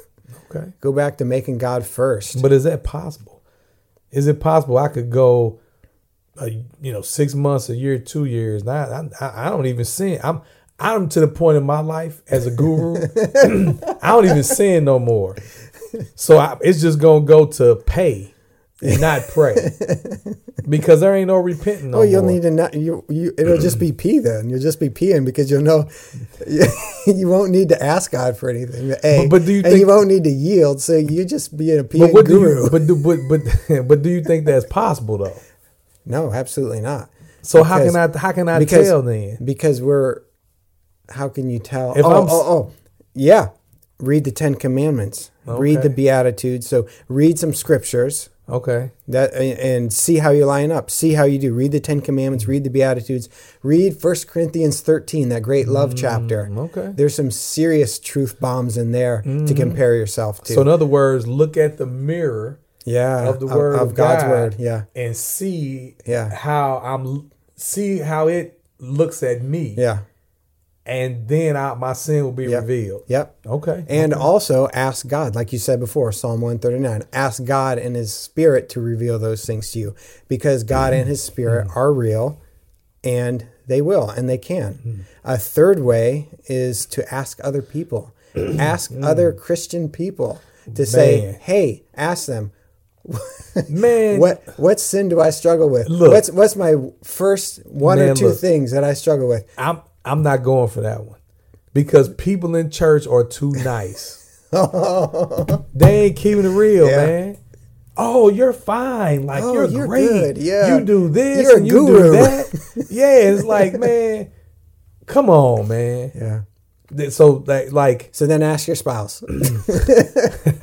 [0.54, 0.72] Okay.
[0.82, 2.42] Go back to making God first.
[2.42, 3.42] But is that possible?
[4.10, 5.60] Is it possible I could go,
[6.38, 6.44] uh,
[6.80, 8.66] you know, six months, a year, two years?
[8.68, 10.20] I, I, I don't even sin.
[10.22, 10.42] I'm,
[10.78, 12.94] I'm to the point in my life as a guru.
[14.02, 15.36] I don't even sin no more.
[16.14, 18.34] So I, it's just gonna go to pay
[18.82, 19.54] and not pray
[20.68, 21.90] because there ain't no repenting.
[21.92, 22.32] No Oh, you'll more.
[22.32, 23.32] need to not you you.
[23.38, 24.48] It'll just be pee then.
[24.50, 25.88] You'll just be peeing because you'll know
[27.06, 28.92] you won't need to ask God for anything.
[29.04, 30.80] A, But- but do you and think- you won't need to yield?
[30.80, 32.64] So you just be a peeing But guru.
[32.64, 32.70] you?
[32.70, 35.36] But do, but but but do you think that's possible though?
[36.04, 37.08] no, absolutely not.
[37.42, 39.38] So how can I how can I because- tell then?
[39.44, 40.22] Because we're.
[41.12, 41.94] How can you tell?
[41.94, 42.72] If oh, I'm oh, oh,
[43.14, 43.50] yeah.
[43.98, 45.30] Read the Ten Commandments.
[45.46, 45.60] Okay.
[45.60, 46.66] Read the Beatitudes.
[46.66, 48.30] So read some scriptures.
[48.48, 48.90] Okay.
[49.06, 52.48] that and see how you line up see how you do read the 10 commandments
[52.48, 53.28] read the beatitudes
[53.62, 56.92] read 1 corinthians 13 that great love mm, chapter Okay.
[56.94, 59.54] there's some serious truth bombs in there to mm-hmm.
[59.54, 63.76] compare yourself to So in other words, look at the mirror yeah of the word
[63.78, 66.34] of, god's God word yeah and see Yeah.
[66.34, 70.00] how I'm see how it looks at me, yeah
[70.84, 72.60] and then I, my sin will be Yep.
[72.62, 73.02] revealed.
[73.06, 73.36] yep.
[73.46, 78.12] Okay, and also ask god like you said before psalm 139 ask god and his
[78.12, 79.94] spirit to reveal those things to you
[80.28, 81.78] because god and his spirit mm-hmm.
[81.78, 82.40] are real
[83.04, 84.74] and they will and they can.
[84.74, 85.00] Mm-hmm.
[85.24, 88.14] A third way is to ask other people.
[88.58, 89.04] Ask mm.
[89.04, 90.40] other christian people
[90.74, 92.50] to say hey ask them
[93.68, 94.18] man.
[94.18, 95.86] what what sin do i struggle with?
[95.90, 96.12] Look.
[96.12, 98.38] what's what's my first one or two look.
[98.38, 99.46] things that i struggle with?
[99.58, 101.18] I'm I'm not going for that one
[101.72, 104.18] because people in church are too nice.
[105.74, 106.96] they ain't keeping it real, Yeah.
[107.06, 107.38] man.
[107.96, 109.26] Oh, you're fine.
[109.26, 110.06] Like Oh, you're, you're great.
[110.08, 110.38] good.
[110.38, 110.78] Yeah.
[110.78, 112.02] You do this You're and you guru.
[112.04, 112.86] do that.
[112.90, 114.30] yeah, it's like, man,
[115.06, 116.10] come on, man.
[116.94, 119.22] yeah So like, like so then ask your spouse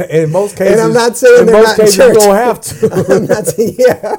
[0.09, 2.61] in most cases, and I'm not saying in they're most not cases you don't have
[2.61, 2.89] to.
[3.15, 4.15] i'm not saying yeah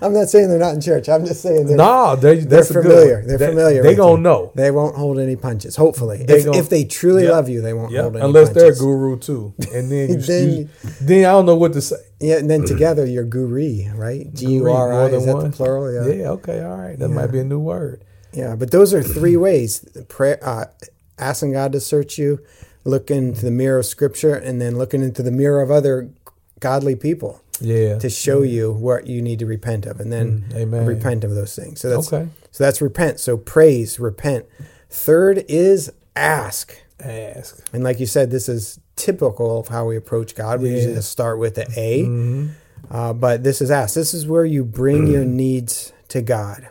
[0.00, 3.22] i'm not saying they're not in church i'm just saying they're no, they're, They're familiar.
[3.26, 3.82] They're They- familiar.
[3.82, 4.20] They gonna you.
[4.20, 4.52] know.
[4.54, 5.76] They won't hold any punches.
[5.76, 7.32] Hopefully, They if, gon- if they truly Yep.
[7.32, 8.02] love you, they won't Yep.
[8.02, 10.68] hold any Unless they're a guru too, and then you, Then- you
[11.00, 11.96] then I don't know what to say.
[12.20, 14.32] Yeah, and then together you're guri, right?
[14.32, 15.06] G U R I.
[15.08, 15.50] Is that one?
[15.50, 15.92] the plural?
[15.92, 16.14] Yeah.
[16.14, 16.30] Yeah.
[16.30, 16.62] Okay.
[16.64, 16.98] All right.
[16.98, 18.02] That might be a new word.
[18.32, 20.66] Yeah, but those are three ways: prayer, uh,
[21.18, 22.40] asking God to search you,
[22.84, 26.08] look into the mirror of Scripture, and then looking into the mirror of other
[26.60, 27.98] godly people Yeah.
[27.98, 31.54] to show you what you need to repent of, and then Mm, repent of those
[31.56, 31.80] things.
[31.80, 32.28] So that's Okay.
[32.50, 33.18] so that's repent.
[33.20, 34.46] So praise, repent.
[34.90, 36.74] Third is ask.
[37.00, 37.58] Ask.
[37.72, 40.60] And like you said, this is typical of how we approach God.
[40.62, 40.76] We Yeah.
[40.76, 42.48] usually start with the A, Mhm.
[42.90, 43.94] uh, but this is ask.
[43.94, 46.68] This is where you bring your needs to God.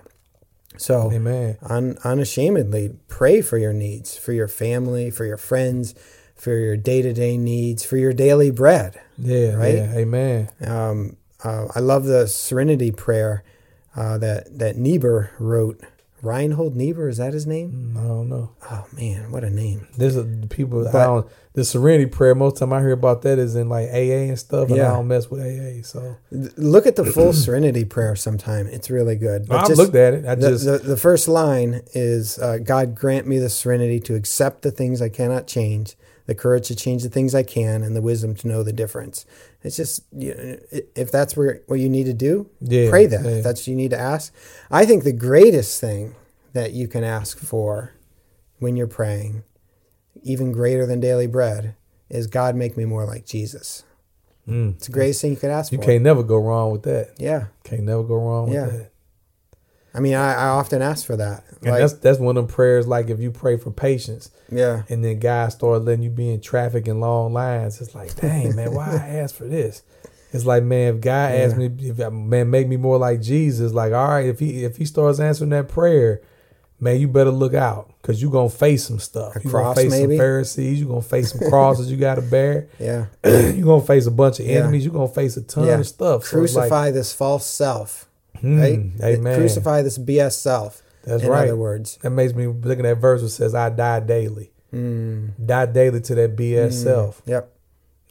[0.77, 1.57] So Amen.
[1.61, 5.93] un- unashamedly pray for your needs, for your family, for your friends,
[6.45, 9.01] for your day to day needs, for your daily bread.
[9.17, 9.53] Yeah.
[9.55, 9.73] Right?
[9.77, 9.93] Yeah.
[9.95, 10.49] Amen.
[10.61, 13.43] Um, uh, I love the serenity prayer
[13.95, 15.81] uh, that, that Niebuhr wrote.
[16.21, 17.93] Reinhold Niebuhr, is that his name?
[17.95, 18.51] Mm, I don't know.
[18.71, 19.87] Oh, man, what a name.
[19.97, 20.83] There's a people.
[20.83, 21.27] But- I don't.
[21.53, 22.35] The Serenity Prayer.
[22.35, 24.91] Most time I hear about that is in like AA and stuff, and Yeah.
[24.91, 25.83] I don't mess with AA.
[25.83, 28.67] So Look at the full serenity prayer sometime.
[28.67, 29.47] It's really good.
[29.47, 30.25] But I've just- looked at it.
[30.25, 34.15] I the, just the, the first line is uh, God grant me the serenity to
[34.15, 37.95] accept the things I cannot change, the courage to change the things I can, and
[37.95, 39.25] the wisdom to know the difference.
[39.63, 40.57] It's just you know,
[40.95, 43.23] if that's where what you need to do, Yeah, pray that.
[43.23, 43.31] yeah.
[43.31, 44.33] If that's what you need to ask.
[44.71, 46.15] I think the greatest thing
[46.53, 47.93] that you can ask for
[48.59, 49.43] when you're praying,
[50.23, 51.75] even greater than daily bread,
[52.09, 53.83] is God make me more like Jesus.
[54.47, 54.75] Mm.
[54.75, 55.83] It's the greatest thing you could ask You for.
[55.83, 57.15] You can't never go wrong with that.
[57.17, 57.47] Yeah.
[57.63, 58.65] Can't never go wrong with Yeah.
[58.67, 58.91] that.
[59.95, 61.43] I mean, I, I often ask for that.
[61.61, 62.87] And Like, that's that's one of them prayers.
[62.87, 64.83] Like if you pray for patience, yeah.
[64.89, 68.55] and then God start letting you be in traffic and long lines, it's like, dang
[68.55, 69.81] man, why I asked for this?
[70.33, 71.39] It's like, man, if God Yeah.
[71.45, 74.77] asked me, if man make me more like Jesus, like, all right, if he if
[74.77, 76.21] he starts answering that prayer,
[76.79, 79.37] man, you better look out because you're gonna face some stuff.
[79.37, 80.17] A You gonna face maybe?
[80.17, 80.79] some Pharisees.
[80.79, 82.67] You're gonna face some crosses you got to bear.
[82.79, 83.05] Yeah.
[83.25, 84.57] you're gonna face a bunch of Yeah.
[84.59, 84.83] enemies.
[84.83, 85.79] You gonna face a ton Yeah.
[85.79, 86.25] of stuff.
[86.25, 88.04] So like, Crucify this false self,
[88.39, 88.79] Hmm, right?
[89.03, 89.37] Amen.
[89.37, 90.81] Crucify this BS self.
[91.03, 91.43] That's in right.
[91.43, 91.97] other words.
[92.01, 95.31] That makes me look at that verse that says, "I die daily." Mm.
[95.45, 96.83] Die daily to that BS hmm.
[96.83, 97.21] self.
[97.25, 97.51] Yep.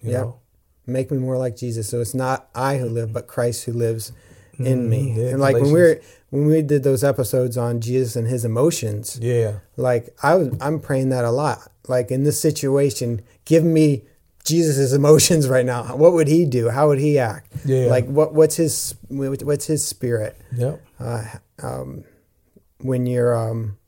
[0.03, 0.21] You Yep.
[0.23, 0.37] know.
[0.87, 1.89] Make me more like Jesus.
[1.89, 4.13] So it's not I who live, but Christ who lives
[4.57, 5.15] hmm, in me.
[5.17, 6.05] Yeah, and like when we Galatians.
[6.31, 9.61] were when we did those episodes on Jesus and his emotions, Yeah.
[9.77, 11.71] like I was I'm praying that a lot.
[11.89, 14.05] Like in this situation, give me
[14.45, 15.97] Jesus' emotions right now.
[15.97, 16.69] What would he do?
[16.69, 17.51] How would he act?
[17.65, 17.87] Yeah.
[17.87, 20.37] Like what what's his what's his spirit?
[20.55, 20.81] Yep.
[21.01, 21.25] uh,
[21.63, 22.05] um,
[22.81, 23.79] when you're um,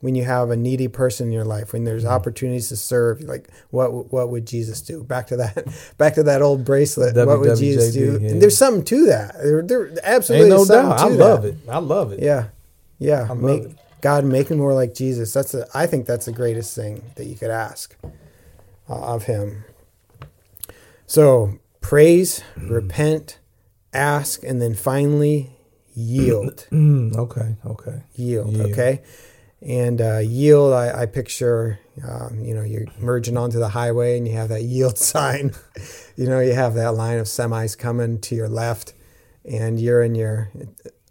[0.00, 1.86] when you have a needy person in your life, when Mm-hmm.
[1.86, 5.02] there's opportunities to serve, like what what would Jesus do?
[5.04, 5.66] Back to that,
[5.98, 7.14] back to that old bracelet.
[7.26, 8.18] what would Jesus do?
[8.20, 8.30] Yeah.
[8.30, 9.34] And there's something to that.
[9.42, 11.00] There, there absolutely Ain't no something doubt.
[11.00, 11.48] I love that.
[11.48, 11.56] it.
[11.68, 12.20] I love it.
[12.22, 12.48] Yeah,
[12.98, 13.22] yeah.
[13.22, 13.76] I love Make, it.
[14.00, 15.32] God make me more like Jesus.
[15.32, 17.96] That's the, I think that's the greatest thing that you could ask
[18.88, 19.64] uh, of Him.
[21.06, 22.72] So praise, Mm-hmm.
[22.72, 23.38] repent,
[23.92, 25.50] ask, and then finally
[25.94, 26.66] yield.
[26.72, 27.56] Mm, okay.
[27.66, 28.02] Okay.
[28.14, 28.70] yield, Yield.
[28.70, 29.02] okay
[29.60, 34.26] and uh, yield I, I picture um, you know you're merging onto the highway and
[34.26, 35.52] you have that yield sign
[36.16, 38.92] you know you have that line of semis coming to your left
[39.44, 40.50] and you're in your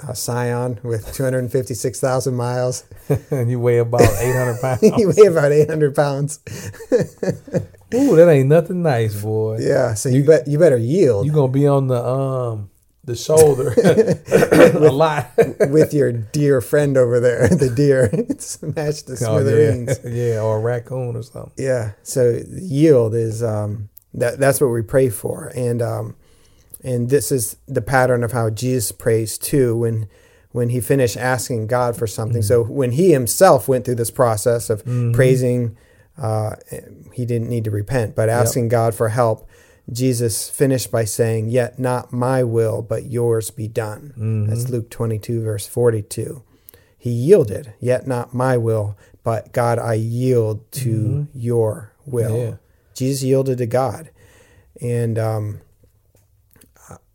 [0.08, 2.84] uh, scion with 256000 miles
[3.32, 4.84] and you weigh about 800 pounds.
[4.98, 6.40] you weigh about 800 pounds
[7.94, 9.58] Ooh, that ain't nothing nice, boy.
[9.60, 12.70] yeah so you bet you better yield You're gonna be on the um
[13.04, 15.32] the shoulder a lot.
[15.70, 20.10] with your dear friend over there the deer smash the Oh, smithereens yeah.
[20.36, 21.52] yeah, or a raccoon or something.
[21.58, 21.94] Yeah.
[22.04, 24.38] So yield is um, that.
[24.40, 26.16] That's what we pray for, and um,
[26.84, 29.78] and this is the pattern of how Jesus prays too.
[29.78, 30.08] When
[30.52, 34.70] when he finished asking God for something, so when he himself went through this process
[34.70, 35.78] of praising,
[36.18, 36.56] uh,
[37.14, 39.48] he didn't need to repent, but asking God for help.
[39.92, 44.14] Jesus finished by saying, "Yet not my will, but yours be done."
[44.50, 46.44] That's Luke twenty-two, verse forty-two
[47.04, 52.54] he yielded yet not my will but god i yield to your will Yeah.
[52.94, 54.12] jesus yielded to god
[54.80, 55.62] and um,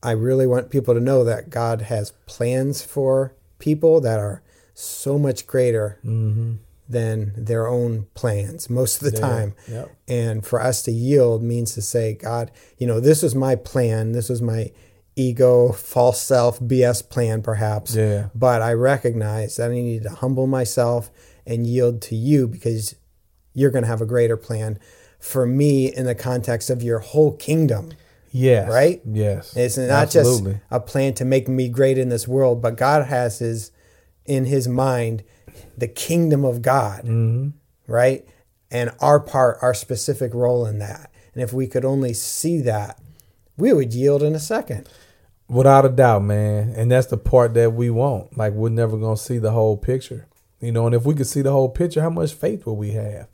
[0.07, 4.43] i really want people to know that god has plans for people that are
[4.75, 6.55] so much greater mm-hmm.
[6.89, 9.29] than their own plans most of the Yeah.
[9.29, 9.91] time Yep.
[10.09, 14.13] and for us to yield means to say, God, you know, this was my plan.
[14.13, 14.71] This was my
[15.17, 17.95] ego, false self, BS plan, perhaps.
[17.97, 18.29] Yeah.
[18.35, 21.11] But I recognize that I need to humble myself
[21.47, 22.95] and yield to you because
[23.55, 24.79] you're going to have a greater plan
[25.19, 27.93] for me in the context of your whole kingdom.
[28.39, 28.71] Yes.
[28.71, 29.01] Right?
[29.05, 29.57] Yes.
[29.57, 30.53] It's not Absolutely.
[30.55, 33.71] just a plan to make me great in this world, but God has his
[34.27, 35.23] in his mind
[35.79, 37.51] the kingdom of God, Mm-hmm.
[37.87, 38.27] right?
[38.71, 41.11] And our part, our specific role in that.
[41.35, 42.99] And if we could only see that,
[43.57, 44.89] we would yield in a second.
[45.49, 46.75] Without a doubt, man.
[46.77, 48.37] And that's the part that we want.
[48.37, 50.27] Like we're never gonna see the whole picture.
[50.61, 52.93] You know, and if we could see the whole picture, how much faith will we
[52.93, 53.29] have?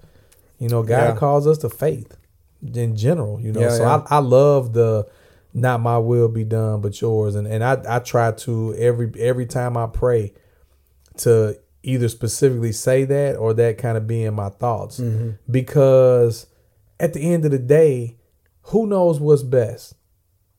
[0.58, 1.16] You know, God Yeah.
[1.16, 2.16] calls us to faith
[2.62, 3.60] in general, you know.
[3.60, 4.04] Yeah, so yeah.
[4.10, 5.06] I, I love the
[5.54, 7.34] not my will be done but yours.
[7.34, 10.32] And and I, I try to every every time I pray
[11.18, 15.00] to either specifically say that or that kind of be in my thoughts.
[15.00, 15.30] Mm-hmm.
[15.50, 16.46] Because
[17.00, 18.16] at the end of the day,
[18.66, 19.94] who knows what's best?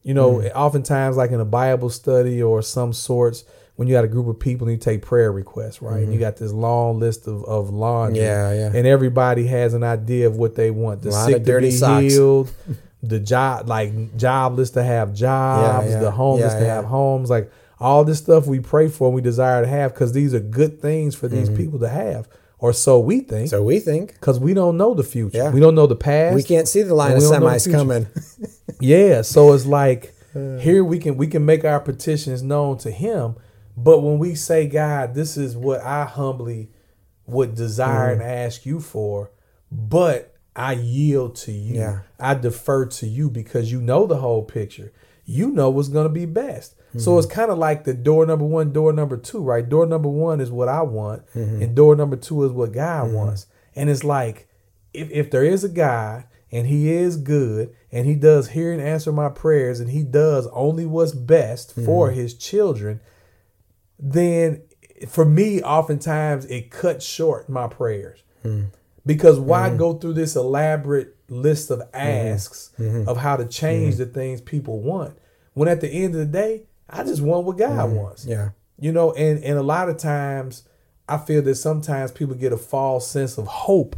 [0.02, 0.52] You know, Mm.
[0.54, 4.40] oftentimes, like in a Bible study or some sorts, when you got a group of
[4.40, 6.04] people and you take prayer requests, right?
[6.04, 8.20] And you got this long list of, of laundry.
[8.20, 8.26] Mm-hmm.
[8.26, 8.78] Yeah, yeah.
[8.78, 11.02] And everybody has an idea of what they want.
[11.02, 12.04] The sick to be socks.
[12.04, 12.52] healed,
[13.04, 16.00] the job, like jobless to have jobs, Yeah, yeah.
[16.00, 17.30] the homeless Yeah, to have homes.
[17.30, 20.40] Like all this stuff we pray for and we desire to have because these are
[20.40, 22.28] good things for these people to have.
[22.60, 23.48] Or so we think.
[23.48, 23.48] Mm-hmm.
[23.48, 25.52] So we think Because we don't know the future.
[25.52, 26.36] We don't know the past.
[26.36, 28.08] we can't see the line of we don't know the semis coming.
[28.80, 30.14] Yeah, so it's like
[30.60, 33.36] here we can we can make our petitions known to him,
[33.76, 36.70] but when we say God, this is what I humbly
[37.26, 39.32] would desire and ask you for,
[39.72, 41.76] but I yield to you.
[41.80, 42.00] Yeah.
[42.20, 44.92] I defer to you because you know the whole picture.
[45.26, 46.76] You know what's going to be best.
[46.98, 47.20] So Mm-hmm.
[47.20, 49.68] it's kind of like the door number one, door number two, right?
[49.68, 51.62] Door number one is what I want, Mm-hmm.
[51.64, 53.48] and door number two is what God wants.
[53.76, 54.48] And it's like,
[54.94, 58.80] if, if there is a God and he is good and he does hear and
[58.82, 62.20] answer my prayers and he does only what's best for Mm-hmm.
[62.20, 63.00] his children,
[64.06, 64.62] then
[65.08, 68.22] for me, oftentimes it cuts short my prayers.
[69.06, 69.78] Because why Mm-hmm.
[69.78, 73.08] go through this elaborate list of asks Mm-hmm.
[73.10, 75.18] of how to change the things people want
[75.54, 78.24] when at the end of the day, I just want what God wants.
[78.24, 78.32] Mm-hmm.
[78.32, 78.50] Yeah.
[78.80, 80.64] You know, and, and a lot of times
[81.08, 83.96] I feel that sometimes people get a false sense of hope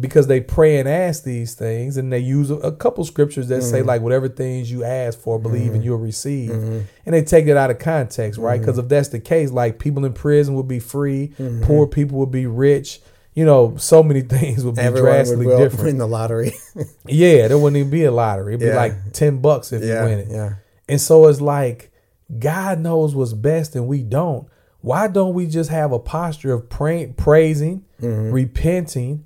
[0.00, 3.62] because they pray and ask these things and they use a, a couple scriptures that
[3.62, 3.88] say mm-hmm.
[3.88, 5.82] like whatever things you ask for believe and mm-hmm.
[5.82, 6.50] you'll receive.
[6.50, 6.80] Mm-hmm.
[7.04, 8.60] And they take it out of context right?
[8.60, 11.32] Because if that's the case like people in prison will be free
[11.62, 13.00] poor people will be rich
[13.34, 15.84] you know so many things would be Everyone drastically will different.
[15.84, 16.52] win the lottery.
[17.06, 18.54] yeah there wouldn't even be a lottery.
[18.54, 20.02] It'd be like 10 bucks if yeah.
[20.02, 20.28] you win it.
[20.30, 20.54] Yeah.
[20.88, 21.90] and so it's like
[22.38, 24.48] God knows what's best and we don't.
[24.80, 29.24] Why don't we just have a posture of pray, praising, repenting,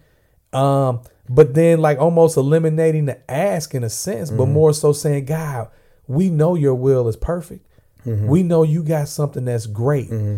[0.52, 4.52] um, but then like almost eliminating the ask in a sense, but mm-hmm.
[4.52, 5.68] more so saying, God,
[6.06, 7.66] we know your will is perfect.
[8.04, 8.26] Mm-hmm.
[8.26, 10.36] We know you got something that's great, mm-hmm.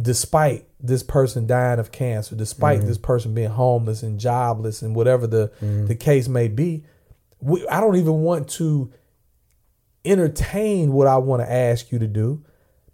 [0.00, 5.26] despite this person dying of cancer, despite this person being homeless and jobless and whatever
[5.26, 5.50] the
[5.86, 6.84] the case may be.
[7.40, 8.92] We, I don't even want to
[10.04, 12.44] entertain what I want to ask you to do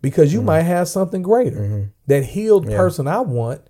[0.00, 0.46] because you Mm-hmm.
[0.46, 1.90] might have something greater.
[2.06, 3.62] That healed person I want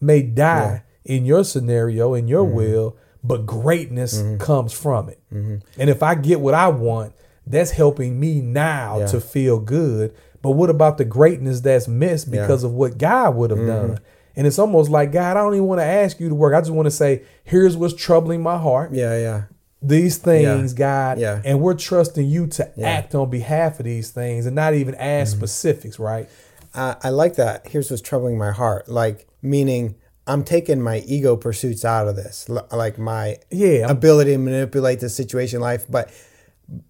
[0.00, 2.28] may die in your scenario, in Mm-hmm.
[2.30, 5.20] your will, but greatness comes from it.
[5.30, 7.12] And if I get what I want,
[7.46, 9.06] that's helping me now Yeah.
[9.08, 10.14] to feel good.
[10.42, 12.34] But what about the greatness that's missed Yeah.
[12.34, 12.42] Mm-hmm.
[12.42, 13.98] because of what God would have done?
[14.34, 16.54] And it's almost like, God, I don't even want to ask you to work.
[16.54, 19.16] I just want to say, here's what's troubling my heart Yeah.
[19.18, 19.42] Yeah.
[19.82, 21.42] these things, God, Yeah.
[21.44, 22.68] and we're trusting you to Yeah.
[22.70, 22.84] Mm-hmm.
[23.04, 26.28] act on behalf of these things and not even ask specifics, right?
[26.74, 27.66] I, I like that.
[27.68, 28.88] Here's what's troubling my heart.
[28.88, 34.32] Like, meaning I'm taking my ego pursuits out of this, like my Yeah, I'm- ability
[34.32, 35.84] to manipulate the situation life.
[35.88, 36.10] But,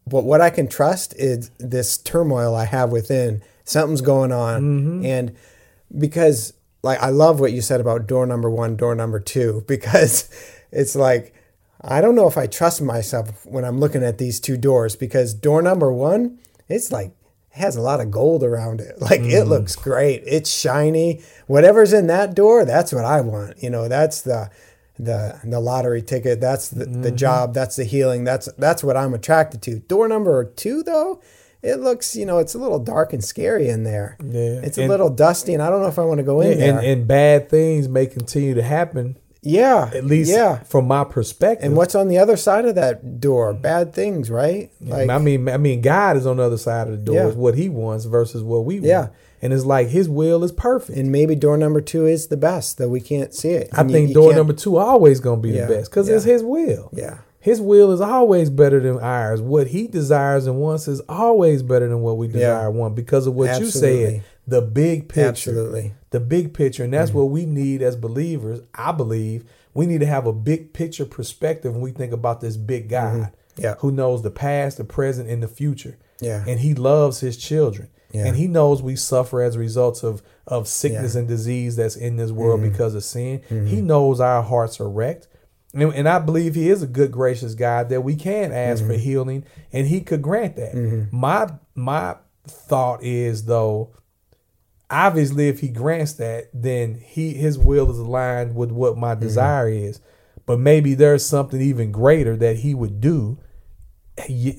[0.06, 3.42] but what I can trust is this turmoil I have within.
[3.64, 4.62] Something's going on.
[4.62, 5.06] Mm-hmm.
[5.06, 5.36] And
[5.96, 10.28] because, like, I love what you said about door number one, door number two, because
[10.70, 11.34] it's like,
[11.80, 15.34] I don't know if I trust myself when I'm looking at these two doors because
[15.34, 17.12] door number one, it's like
[17.52, 18.96] has a lot of gold around it.
[19.02, 19.48] Like it mm.
[19.48, 20.22] looks great.
[20.26, 21.22] It's shiny.
[21.46, 23.62] Whatever's in that door, that's what I want.
[23.62, 24.50] You know, that's the
[24.98, 26.40] the the lottery ticket.
[26.40, 27.16] That's the, the mm-hmm.
[27.16, 27.54] job.
[27.54, 28.24] That's the healing.
[28.24, 29.80] That's that's what I'm attracted to.
[29.80, 31.20] Door number two, though,
[31.62, 34.16] it looks you know it's a little dark and scary in there.
[34.22, 34.60] Yeah.
[34.62, 36.58] it's a And- little dusty, and I don't know if I want to go in
[36.58, 36.78] there.
[36.78, 40.62] and, and bad things may continue to happen, yeah, at least yeah.
[40.62, 41.66] from my perspective.
[41.66, 43.52] And what's on the other side of that door?
[43.52, 44.70] Bad things, right?
[44.80, 47.16] Like, I mean, I mean, God is on the other side of the door.
[47.16, 47.26] Yeah.
[47.28, 48.86] Is what He wants versus what we want.
[48.86, 49.08] Yeah.
[49.42, 50.96] and it's like His will is perfect.
[50.96, 53.68] and maybe door number two is the best, though we can't see it.
[53.72, 55.90] I And you- think you door can't- number two always gonna be Yeah, the best
[55.90, 56.14] because yeah.
[56.16, 56.90] it's His will.
[56.92, 59.40] Yeah, His will is always better than ours.
[59.42, 63.26] What He desires and wants is always better than what we desire and want because
[63.26, 64.04] of what you Absolutely.
[64.14, 64.22] said.
[64.46, 65.28] The big picture.
[65.28, 65.94] absolutely.
[66.10, 67.18] the big picture and that's mm-hmm.
[67.20, 71.72] what we need as believers i believe we need to have a big picture perspective
[71.72, 73.20] when we think about this big mm-hmm.
[73.20, 73.74] god Yeah.
[73.78, 76.44] who knows the past the present and the future Yeah.
[76.46, 78.26] and he loves his children Yeah.
[78.26, 81.20] and he knows we suffer as a result of of sickness Yeah.
[81.20, 82.70] and disease that's in this world mm-hmm.
[82.72, 85.28] because of sin he knows our hearts are wrecked
[85.74, 88.92] and, and I believe he is a good, gracious God that we can ask for
[88.92, 91.08] healing, and he could grant that.
[91.10, 93.90] My my thought is though,
[94.92, 99.22] obviously if he grants that then he his will is aligned with what my mm-hmm.
[99.22, 100.00] desire is
[100.46, 103.38] but maybe there's something even greater that he would do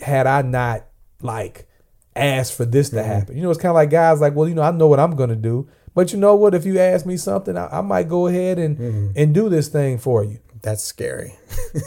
[0.02, 0.86] had i not
[1.22, 1.67] like
[2.15, 3.08] asked for this to mm-hmm.
[3.08, 5.00] happen you know it's kind of like guys like well you know i know what
[5.00, 8.10] i'm gonna do but you know what if you ask me something i, I might
[8.10, 9.12] go ahead and mm-hmm.
[9.15, 11.36] and do this thing for you That's scary.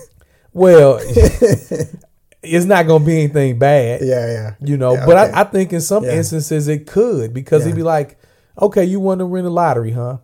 [0.52, 1.00] well
[2.42, 4.54] it's not gonna be anything bad yeah, yeah.
[4.61, 4.94] you know.
[4.94, 5.33] Yeah, but okay.
[5.33, 6.12] I, I think in some Yeah.
[6.12, 8.18] instances it could because he'd be like,
[8.61, 10.19] "Okay, you want to win the lottery, huh?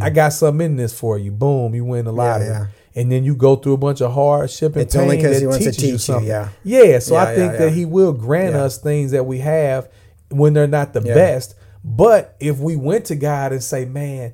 [0.00, 1.30] I got something in this for you.
[1.32, 2.50] Boom, you win the lottery." Mm.
[2.50, 2.66] yeah.
[2.94, 5.40] And then you go through a bunch of hardship and It's only pain 'cause that
[5.40, 6.28] he wants to teaches teach you, something.
[6.28, 6.48] yeah.
[6.64, 6.98] yeah.
[6.98, 8.62] So Yeah, I think yeah, that he will grant Yeah.
[8.64, 9.88] us things that we have
[10.30, 11.14] when they're not the Yeah.
[11.14, 11.54] best.
[11.84, 14.32] But if we went to God and say, "Man,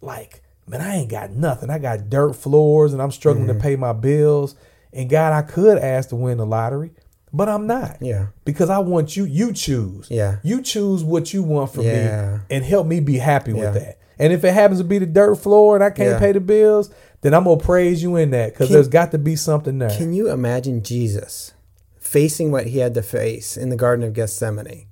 [0.00, 1.68] like, man, I ain't got nothing.
[1.68, 3.58] I got dirt floors and I'm struggling Mm-hmm.
[3.58, 4.54] to pay my bills.
[4.92, 6.92] And God, I could ask to win the lottery,
[7.32, 7.98] but I'm not.
[8.00, 8.26] Yeah.
[8.44, 10.06] Because I want you, you choose.
[10.10, 10.36] Yeah.
[10.42, 12.36] You choose what you want from Yeah.
[12.36, 13.60] me and help me be happy Yeah.
[13.72, 13.98] with that.
[14.18, 16.18] And if it happens to be the dirt floor and I can't Yeah.
[16.18, 16.90] pay the bills,
[17.22, 19.90] then I'm gonna praise you in that because there's got to be something there.
[19.90, 21.52] Can you imagine Jesus
[21.98, 24.86] facing what he had to face in the Garden of Gethsemane,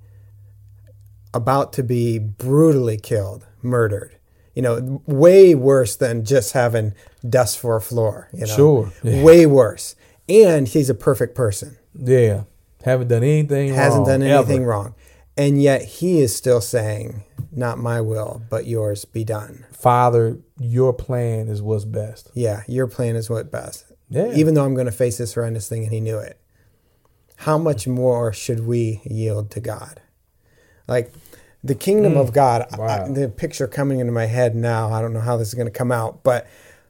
[1.33, 4.15] about to be brutally killed, murdered?
[4.55, 6.93] You know, way worse than just having
[7.27, 8.27] dust for a floor.
[8.33, 8.91] You know, Sure.
[9.03, 9.95] Way worse.
[10.27, 12.43] And he's a perfect person, yeah,
[12.83, 13.73] haven't done anything.
[13.73, 14.69] hasn't wrong, done anything ever.
[14.69, 14.95] wrong,
[15.37, 20.93] and yet he is still saying, "Not my will, but yours be done." Father, your
[20.93, 22.29] plan is what's best.
[22.33, 23.85] Yeah, your plan is what best.
[24.09, 24.31] Yeah.
[24.33, 26.39] Even though I'm going to face this horrendous thing, and he knew it.
[27.37, 30.01] How much more should we yield to God?
[30.87, 31.13] Like
[31.63, 32.33] the kingdom of mm.
[32.33, 33.07] God, I- Wow.
[33.07, 35.71] the picture coming into my head now, I don't know how this is going to
[35.71, 36.47] come out, but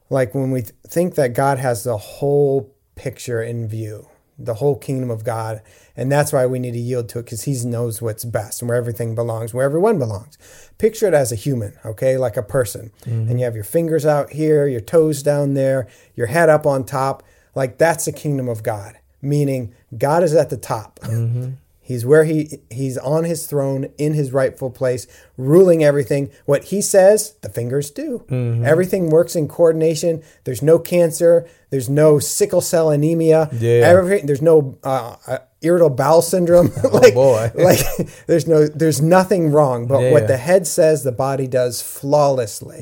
[0.09, 4.07] like when we th- think that God has the whole picture in view,
[4.39, 5.61] the whole kingdom of God,
[5.95, 8.69] and that's why we need to yield to it because He knows what's best and
[8.69, 10.37] where everything belongs, where everyone belongs.
[10.77, 13.29] Picture it as a human, okay, like a person, mm-hmm.
[13.29, 16.85] and you have your fingers out here, your toes down there, your head up on
[16.85, 17.23] top.
[17.53, 20.99] Like that's the kingdom of God, meaning God is at the top.
[21.01, 21.51] Mm-hmm.
[21.89, 26.29] He's where he he's on his throne in his rightful place, ruling everything.
[26.45, 28.23] What he says, the fingers do.
[28.63, 30.21] Everything works in coordination.
[30.43, 31.49] There's no cancer.
[31.71, 33.49] There's no sickle cell anemia.
[33.53, 33.81] Yeah.
[33.89, 36.71] Everything, there's no uh, uh, irritable bowel syndrome.
[36.93, 37.51] like, boy.
[37.55, 37.79] like
[38.27, 39.87] there's no there's nothing wrong.
[39.87, 40.11] But Yeah.
[40.11, 42.81] what the head says, the body does flawlessly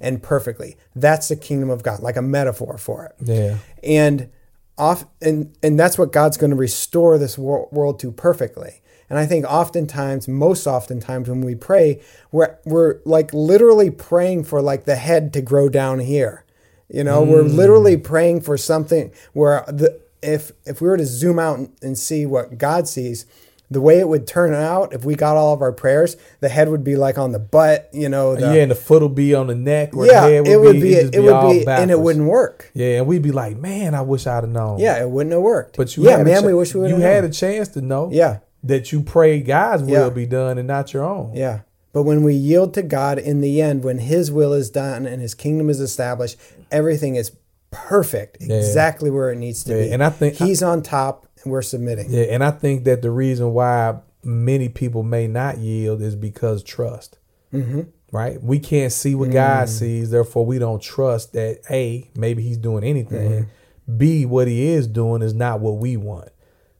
[0.00, 0.78] and perfectly.
[0.94, 4.30] That's the kingdom of God, like a metaphor for it Yeah, and
[4.78, 8.82] off and and that's what God's going to restore this wor- world to perfectly.
[9.08, 12.02] And I think oftentimes, most oftentimes when we pray,
[12.32, 16.44] we're we're like literally praying for like the head to grow down here.
[16.88, 17.54] You know, we're mm.
[17.54, 22.26] literally praying for something where the if if we were to zoom out and see
[22.26, 23.26] what God sees,
[23.70, 26.68] the way it would turn out if we got all of our prayers, the head
[26.68, 29.34] would be like on the butt, you know, the, yeah, and the foot will be
[29.34, 29.96] on the neck.
[29.96, 32.26] Or yeah, the head it would be, be, just it would be, and it wouldn't
[32.26, 32.70] work.
[32.74, 34.78] Yeah, and we'd be like, man, I wish I'd have known.
[34.78, 35.76] Yeah, it wouldn't have worked.
[35.76, 36.90] but you, yeah, had a man, cha- we wish we would.
[36.90, 37.30] you had known.
[37.30, 38.08] a chance to know.
[38.12, 38.38] Yeah.
[38.62, 40.08] that you pray God's will Yeah.
[40.10, 41.34] be done and not your own.
[41.34, 41.60] Yeah.
[41.92, 45.20] But when we yield to God in the end, when His will is done and
[45.22, 46.36] His kingdom is established,
[46.70, 47.32] everything is
[47.70, 49.92] perfect, exactly where it needs to Yeah, be.
[49.92, 52.10] and I think- He's on top we're submitting.
[52.10, 56.62] Yeah, and I think that the reason why many people may not yield is because
[56.62, 57.18] trust.
[57.52, 57.82] Mm-hmm.
[58.12, 58.42] Right?
[58.42, 59.34] We can't see what Mm.
[59.34, 63.30] God sees, therefore we don't trust that A, maybe He's doing anything.
[63.30, 63.96] Mm-hmm.
[63.98, 66.28] B, what He is doing is not what we want.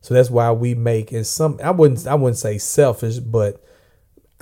[0.01, 1.59] So that's why we make and some.
[1.63, 2.07] I wouldn't.
[2.07, 3.61] I wouldn't say selfish, but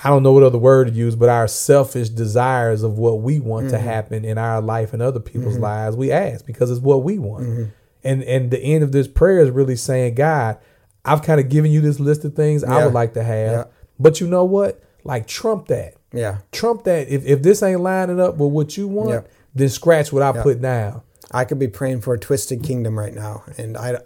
[0.03, 1.16] I don't know what other word to use.
[1.16, 3.77] But our selfish desires of what we want Mm-hmm.
[3.77, 7.18] to happen in our life and other people's lives, we ask because it's what we
[7.18, 7.70] want.
[8.05, 10.59] And and the end of this prayer is really saying, God,
[11.05, 13.64] I've kind of given you this list of things I would like to have, Yeah.
[13.98, 14.82] but you know what?
[15.05, 15.94] Like trump that.
[16.12, 16.38] Yeah.
[16.52, 17.09] Trump that.
[17.09, 19.20] If if this ain't lining up with what you want, Yeah.
[19.55, 21.02] then scratch what I put down.
[21.30, 23.42] I could be praying for a twisted kingdom right now.
[23.59, 23.98] And I,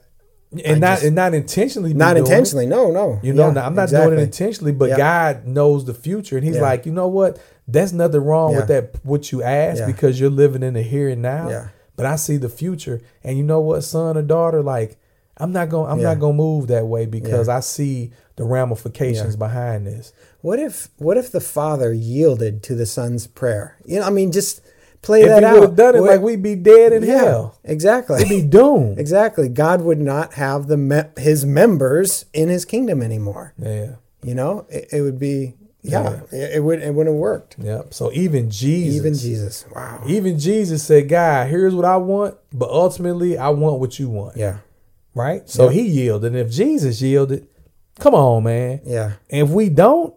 [0.65, 1.93] And not just- and not intentionally.
[1.93, 2.29] not doing it.
[2.31, 2.67] intentionally.
[2.67, 3.19] No, no.
[3.23, 4.97] You know, Yeah, I'm not doing it intentionally, but Yeah.
[4.97, 6.63] God knows the future, and He's Yeah.
[6.63, 7.39] like, you know what?
[7.67, 8.95] That's nothing wrong with that.
[9.03, 9.87] What you ask Yeah.
[9.87, 11.49] because you're living in the here and now.
[11.99, 12.05] Yeah.
[12.05, 14.99] But I see the future, and you know what, son or daughter, like
[15.37, 16.09] I'm not gonna I'm Yeah.
[16.09, 17.57] not going to move that way because Yeah.
[17.57, 20.13] I see the ramifications behind this.
[20.41, 23.77] What if what if the father yielded to the son's prayer?
[23.85, 24.61] You know, I mean, just
[25.03, 25.61] play If that out.
[25.63, 27.55] have done it, What- like we'd be dead in yeah, hell.
[27.65, 28.19] exactly.
[28.19, 28.99] We'd be doomed.
[29.05, 29.49] Exactly.
[29.49, 33.55] God would not have the me- his members in his kingdom anymore.
[33.59, 33.97] Yeah.
[34.23, 35.55] You know, it, it would be
[35.89, 37.57] yeah, It, it would it wouldn't have worked.
[37.59, 37.95] Yep.
[37.95, 39.65] So even Jesus, Even Jesus.
[39.75, 40.03] Wow.
[40.07, 44.37] even Jesus said, "God, here's what I want, but ultimately, I want what you want."
[44.37, 44.59] Yeah.
[45.15, 45.49] right?
[45.49, 46.33] So he yielded.
[46.35, 47.49] And if Jesus yielded,
[47.99, 48.81] come on, man.
[48.85, 49.13] Yeah.
[49.31, 50.15] And if we don't,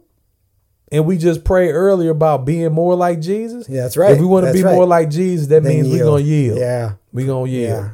[0.91, 4.11] and we just pray earlier about being more like Jesus, Yeah, that's right.
[4.11, 4.75] If we want to be right.
[4.75, 6.59] more like Jesus, that Then means we're gonna yield.
[6.59, 6.93] Yeah.
[7.13, 7.69] we're gonna yield.
[7.71, 7.89] Yeah.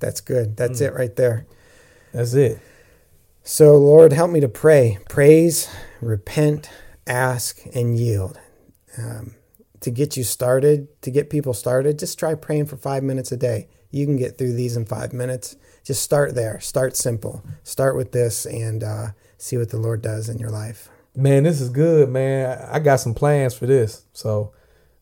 [0.00, 0.56] That's good.
[0.56, 0.86] That's Mm.
[0.86, 1.46] it right there.
[2.12, 2.58] That's it.
[3.44, 5.68] So, Lord, help me to pray, praise,
[6.00, 6.68] repent,
[7.06, 8.38] ask, and yield.
[8.98, 9.34] Um,
[9.80, 13.36] to get you started, to get people started, just try praying for five minutes a
[13.36, 13.68] day.
[13.90, 15.56] You can get through these in five minutes.
[15.84, 16.60] Just start there.
[16.60, 17.44] Start simple.
[17.64, 20.88] Start with this and uh, see what the Lord does in your life.
[21.14, 22.58] Man, this is good, man.
[22.70, 24.54] I got some plans for this, so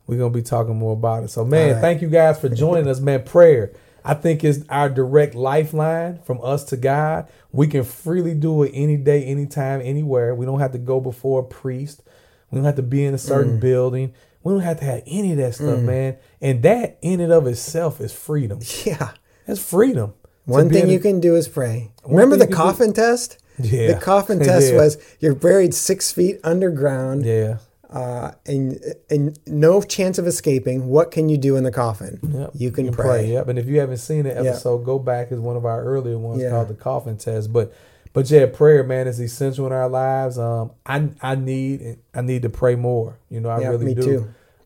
[0.06, 1.28] we're gonna be talking more about it.
[1.28, 1.80] So, man, right.
[1.80, 3.22] thank you guys for joining us, man.
[3.22, 3.72] Prayer,
[4.04, 7.28] I think, it's our direct lifeline from us to God.
[7.52, 10.34] We can freely do it any day, anytime, anywhere.
[10.34, 12.02] We don't have to go before a priest.
[12.50, 13.60] We don't have to be in a certain Mm.
[13.60, 14.12] building.
[14.42, 16.16] We don't have to have any of that stuff, man.
[16.40, 18.60] And that in and of itself is freedom.
[18.84, 19.10] Yeah.
[19.46, 20.14] That's freedom.
[20.46, 21.90] One thing able you can do is pray.
[22.06, 23.36] Remember the can do- coffin test?
[23.58, 23.92] Yeah.
[23.92, 24.78] The coffin test Yeah.
[24.78, 27.24] was you're buried six feet underground.
[27.26, 27.58] Yeah.
[27.90, 28.80] Uh, and
[29.10, 30.86] and no chance of escaping.
[30.86, 32.20] What can you do in the coffin?
[32.22, 32.50] Yep.
[32.54, 33.26] You can pray.
[33.32, 33.48] Yep.
[33.48, 34.44] And if you haven't seen the Yep.
[34.46, 35.32] episode, go back.
[35.32, 36.50] It's one of our earlier ones Yeah.
[36.50, 37.52] called the coffin test.
[37.52, 37.72] But
[38.12, 40.38] but yeah, prayer, man, is essential in our lives.
[40.38, 43.18] Um, I I need I need to pray more.
[43.28, 44.02] You know, I Yeah, really me do.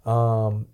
[0.05, 0.11] too.
[0.11, 0.67] Um,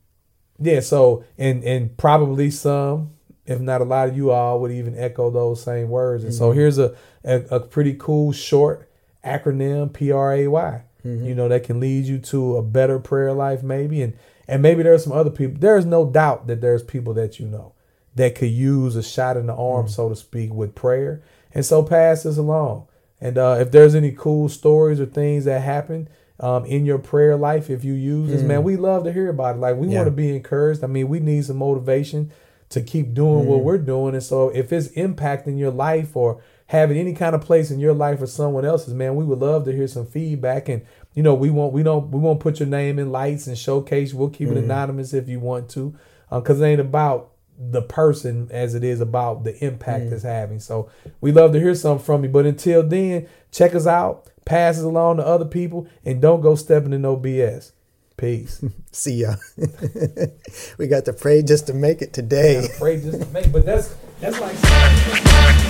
[0.61, 0.81] yeah.
[0.81, 3.11] So and and probably some,
[3.47, 6.25] if not a lot of you all, would even echo those same words.
[6.25, 6.39] And Mm-hmm.
[6.39, 6.95] so here's a,
[7.25, 8.89] a a pretty cool short
[9.25, 10.83] acronym: P R A Y.
[11.05, 11.27] Mm-hmm.
[11.27, 14.03] You know, that can lead you to a better prayer life, maybe.
[14.03, 14.15] And
[14.49, 15.59] and maybe there's some other people.
[15.61, 17.73] There is no doubt that there's people that you know
[18.17, 21.23] that could use a shot in the arm, so to speak, with prayer.
[21.55, 22.87] And so pass this along.
[23.21, 26.09] And uh, if there's any cool stories or things that happen
[26.41, 29.57] um, in your prayer life, if you use this, man, we love to hear about
[29.57, 29.59] it.
[29.59, 29.99] Like we Yeah.
[29.99, 30.83] want to be encouraged.
[30.83, 32.33] I mean, we need some motivation
[32.71, 34.15] to keep doing what we're doing.
[34.15, 36.41] And so if it's impacting your life or
[36.71, 39.65] having any kind of place in your life or someone else's, man, we would love
[39.65, 40.69] to hear some feedback.
[40.69, 43.59] And you know, we won't we don't we won't put your name in lights and
[43.59, 44.15] showcase.
[44.15, 44.71] We'll keep it mm-hmm.
[44.71, 45.97] anonymous if you want to,
[46.31, 50.13] uh, because it ain't about the person as it is about the impact mm.
[50.13, 50.61] it's having.
[50.61, 50.89] So
[51.21, 52.31] we love to hear something from you.
[52.31, 56.55] But until then, check us out, pass it along to other people, and don't go
[56.55, 57.73] stepping in no BS.
[58.17, 58.65] Peace.
[58.93, 59.35] See ya.
[60.79, 62.59] we got to pray just to make it today.
[62.59, 65.70] Afraid just to make, but that's that's like.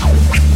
[0.00, 0.49] Bye.